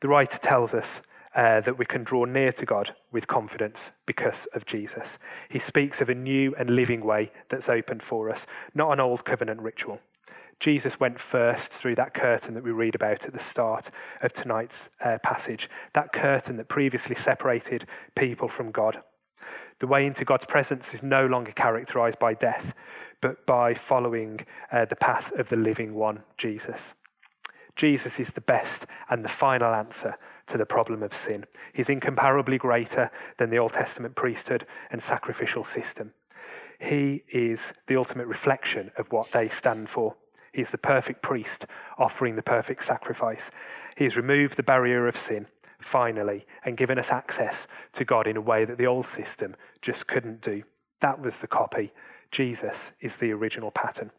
The 0.00 0.08
writer 0.08 0.38
tells 0.38 0.74
us 0.74 1.00
uh, 1.34 1.60
that 1.60 1.78
we 1.78 1.84
can 1.84 2.04
draw 2.04 2.24
near 2.24 2.52
to 2.52 2.64
God 2.64 2.94
with 3.10 3.26
confidence 3.26 3.90
because 4.06 4.46
of 4.54 4.66
Jesus. 4.66 5.18
He 5.48 5.58
speaks 5.58 6.00
of 6.00 6.08
a 6.08 6.14
new 6.14 6.54
and 6.58 6.70
living 6.70 7.04
way 7.04 7.32
that's 7.48 7.68
opened 7.68 8.02
for 8.02 8.30
us, 8.30 8.46
not 8.74 8.92
an 8.92 9.00
old 9.00 9.24
covenant 9.24 9.60
ritual. 9.60 10.00
Jesus 10.60 11.00
went 11.00 11.20
first 11.20 11.72
through 11.72 11.96
that 11.96 12.14
curtain 12.14 12.54
that 12.54 12.62
we 12.62 12.70
read 12.70 12.94
about 12.94 13.26
at 13.26 13.32
the 13.32 13.40
start 13.40 13.90
of 14.22 14.32
tonight's 14.32 14.88
uh, 15.04 15.18
passage, 15.22 15.68
that 15.92 16.12
curtain 16.12 16.56
that 16.56 16.68
previously 16.68 17.16
separated 17.16 17.86
people 18.14 18.48
from 18.48 18.70
God. 18.70 19.02
The 19.80 19.88
way 19.88 20.06
into 20.06 20.24
God's 20.24 20.44
presence 20.44 20.94
is 20.94 21.02
no 21.02 21.26
longer 21.26 21.50
characterized 21.50 22.20
by 22.20 22.34
death, 22.34 22.72
but 23.20 23.44
by 23.44 23.74
following 23.74 24.46
uh, 24.70 24.84
the 24.84 24.96
path 24.96 25.32
of 25.32 25.48
the 25.48 25.56
living 25.56 25.94
one, 25.94 26.22
Jesus. 26.38 26.94
Jesus 27.74 28.20
is 28.20 28.30
the 28.30 28.40
best 28.40 28.86
and 29.10 29.24
the 29.24 29.28
final 29.28 29.74
answer 29.74 30.16
to 30.46 30.58
the 30.58 30.66
problem 30.66 31.02
of 31.02 31.14
sin. 31.14 31.44
He's 31.72 31.88
incomparably 31.88 32.58
greater 32.58 33.10
than 33.38 33.50
the 33.50 33.58
Old 33.58 33.72
Testament 33.72 34.14
priesthood 34.14 34.66
and 34.90 35.02
sacrificial 35.02 35.64
system. 35.64 36.12
He 36.78 37.24
is 37.32 37.72
the 37.86 37.96
ultimate 37.96 38.26
reflection 38.26 38.90
of 38.98 39.10
what 39.10 39.32
they 39.32 39.48
stand 39.48 39.88
for. 39.88 40.16
He 40.52 40.62
is 40.62 40.70
the 40.70 40.78
perfect 40.78 41.22
priest 41.22 41.66
offering 41.98 42.36
the 42.36 42.42
perfect 42.42 42.84
sacrifice. 42.84 43.50
He 43.96 44.04
has 44.04 44.16
removed 44.16 44.56
the 44.56 44.62
barrier 44.62 45.06
of 45.08 45.16
sin, 45.16 45.46
finally, 45.80 46.46
and 46.64 46.76
given 46.76 46.98
us 46.98 47.10
access 47.10 47.66
to 47.94 48.04
God 48.04 48.26
in 48.26 48.36
a 48.36 48.40
way 48.40 48.64
that 48.64 48.78
the 48.78 48.86
old 48.86 49.06
system 49.06 49.56
just 49.82 50.06
couldn't 50.06 50.40
do. 50.40 50.62
That 51.00 51.20
was 51.20 51.38
the 51.38 51.46
copy. 51.46 51.92
Jesus 52.30 52.92
is 53.00 53.16
the 53.16 53.32
original 53.32 53.70
pattern. 53.70 54.10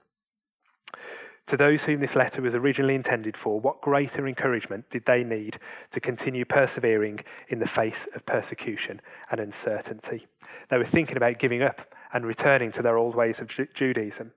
To 1.47 1.57
those 1.57 1.83
whom 1.83 1.99
this 1.99 2.15
letter 2.15 2.41
was 2.41 2.55
originally 2.55 2.95
intended 2.95 3.37
for, 3.37 3.59
what 3.59 3.81
greater 3.81 4.27
encouragement 4.27 4.89
did 4.89 5.05
they 5.05 5.23
need 5.23 5.59
to 5.91 5.99
continue 5.99 6.43
persevering 6.43 7.19
in 7.49 7.59
the 7.59 7.67
face 7.67 8.07
of 8.15 8.25
persecution 8.25 8.99
and 9.29 9.39
uncertainty? 9.39 10.25
They 10.69 10.77
were 10.77 10.85
thinking 10.85 11.17
about 11.17 11.37
giving 11.37 11.61
up 11.61 11.81
and 12.13 12.25
returning 12.25 12.71
to 12.71 12.81
their 12.81 12.97
old 12.97 13.13
ways 13.13 13.39
of 13.39 13.51
Judaism. 13.73 14.31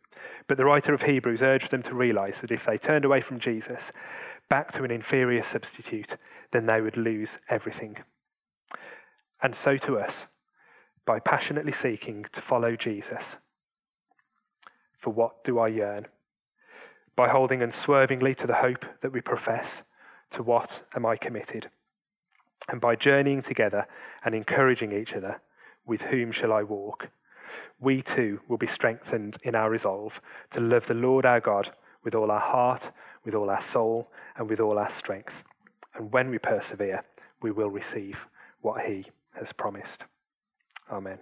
But 0.49 0.59
the 0.59 0.65
writer 0.67 0.93
of 0.93 1.03
Hebrews 1.03 1.41
urged 1.41 1.71
them 1.71 1.83
to 1.85 1.95
realize 1.95 2.41
that 2.41 2.51
if 2.51 2.67
they 2.67 2.77
turned 2.77 3.05
away 3.05 3.23
from 3.23 3.39
Jesus, 3.39 3.91
back 4.51 4.73
to 4.73 4.85
an 4.85 4.91
inferior 4.91 5.43
substitute, 5.43 6.17
then 6.53 6.67
they 6.67 6.81
would 6.81 6.97
lose 6.97 7.39
everything. 7.49 7.99
And 9.43 9.55
so 9.55 9.77
to 9.79 9.99
us, 9.99 10.27
by 11.07 11.21
passionately 11.21 11.73
seeking 11.73 12.27
to 12.33 12.43
follow 12.43 12.77
Jesus. 12.77 13.37
For 14.99 15.11
what 15.11 15.43
do 15.45 15.59
I 15.59 15.69
yearn? 15.69 16.07
By 17.19 17.29
holding 17.29 17.63
unswervingly 17.63 18.33
to 18.33 18.47
the 18.47 18.55
hope 18.55 18.85
that 19.03 19.11
we 19.11 19.21
profess, 19.21 19.83
to 20.31 20.41
what 20.41 20.83
am 20.95 21.05
I 21.05 21.17
committed? 21.17 21.69
And 22.69 22.81
by 22.81 22.95
journeying 22.95 23.43
together 23.43 23.89
and 24.25 24.37
encouraging 24.37 24.93
each 24.93 25.15
other, 25.15 25.41
with 25.85 26.03
whom 26.03 26.31
shall 26.31 26.53
I 26.53 26.63
walk? 26.63 27.09
We 27.81 28.03
too 28.03 28.39
will 28.47 28.57
be 28.57 28.69
strengthened 28.69 29.37
in 29.43 29.57
our 29.57 29.69
resolve 29.69 30.21
to 30.53 30.61
love 30.61 30.87
the 30.87 30.95
Lord 30.95 31.27
our 31.27 31.41
God 31.41 31.73
with 32.05 32.15
all 32.15 32.31
our 32.31 32.39
heart, 32.39 32.93
with 33.25 33.35
all 33.35 33.51
our 33.51 33.63
soul, 33.63 34.13
and 34.37 34.49
with 34.49 34.61
all 34.61 34.79
our 34.79 34.91
strength. 34.91 35.43
And 35.97 36.13
when 36.13 36.31
we 36.31 36.39
persevere, 36.39 37.03
we 37.43 37.51
will 37.51 37.71
receive 37.71 38.29
what 38.61 38.83
he 38.83 39.07
has 39.33 39.53
promised. 39.53 40.05
Amen. 40.89 41.19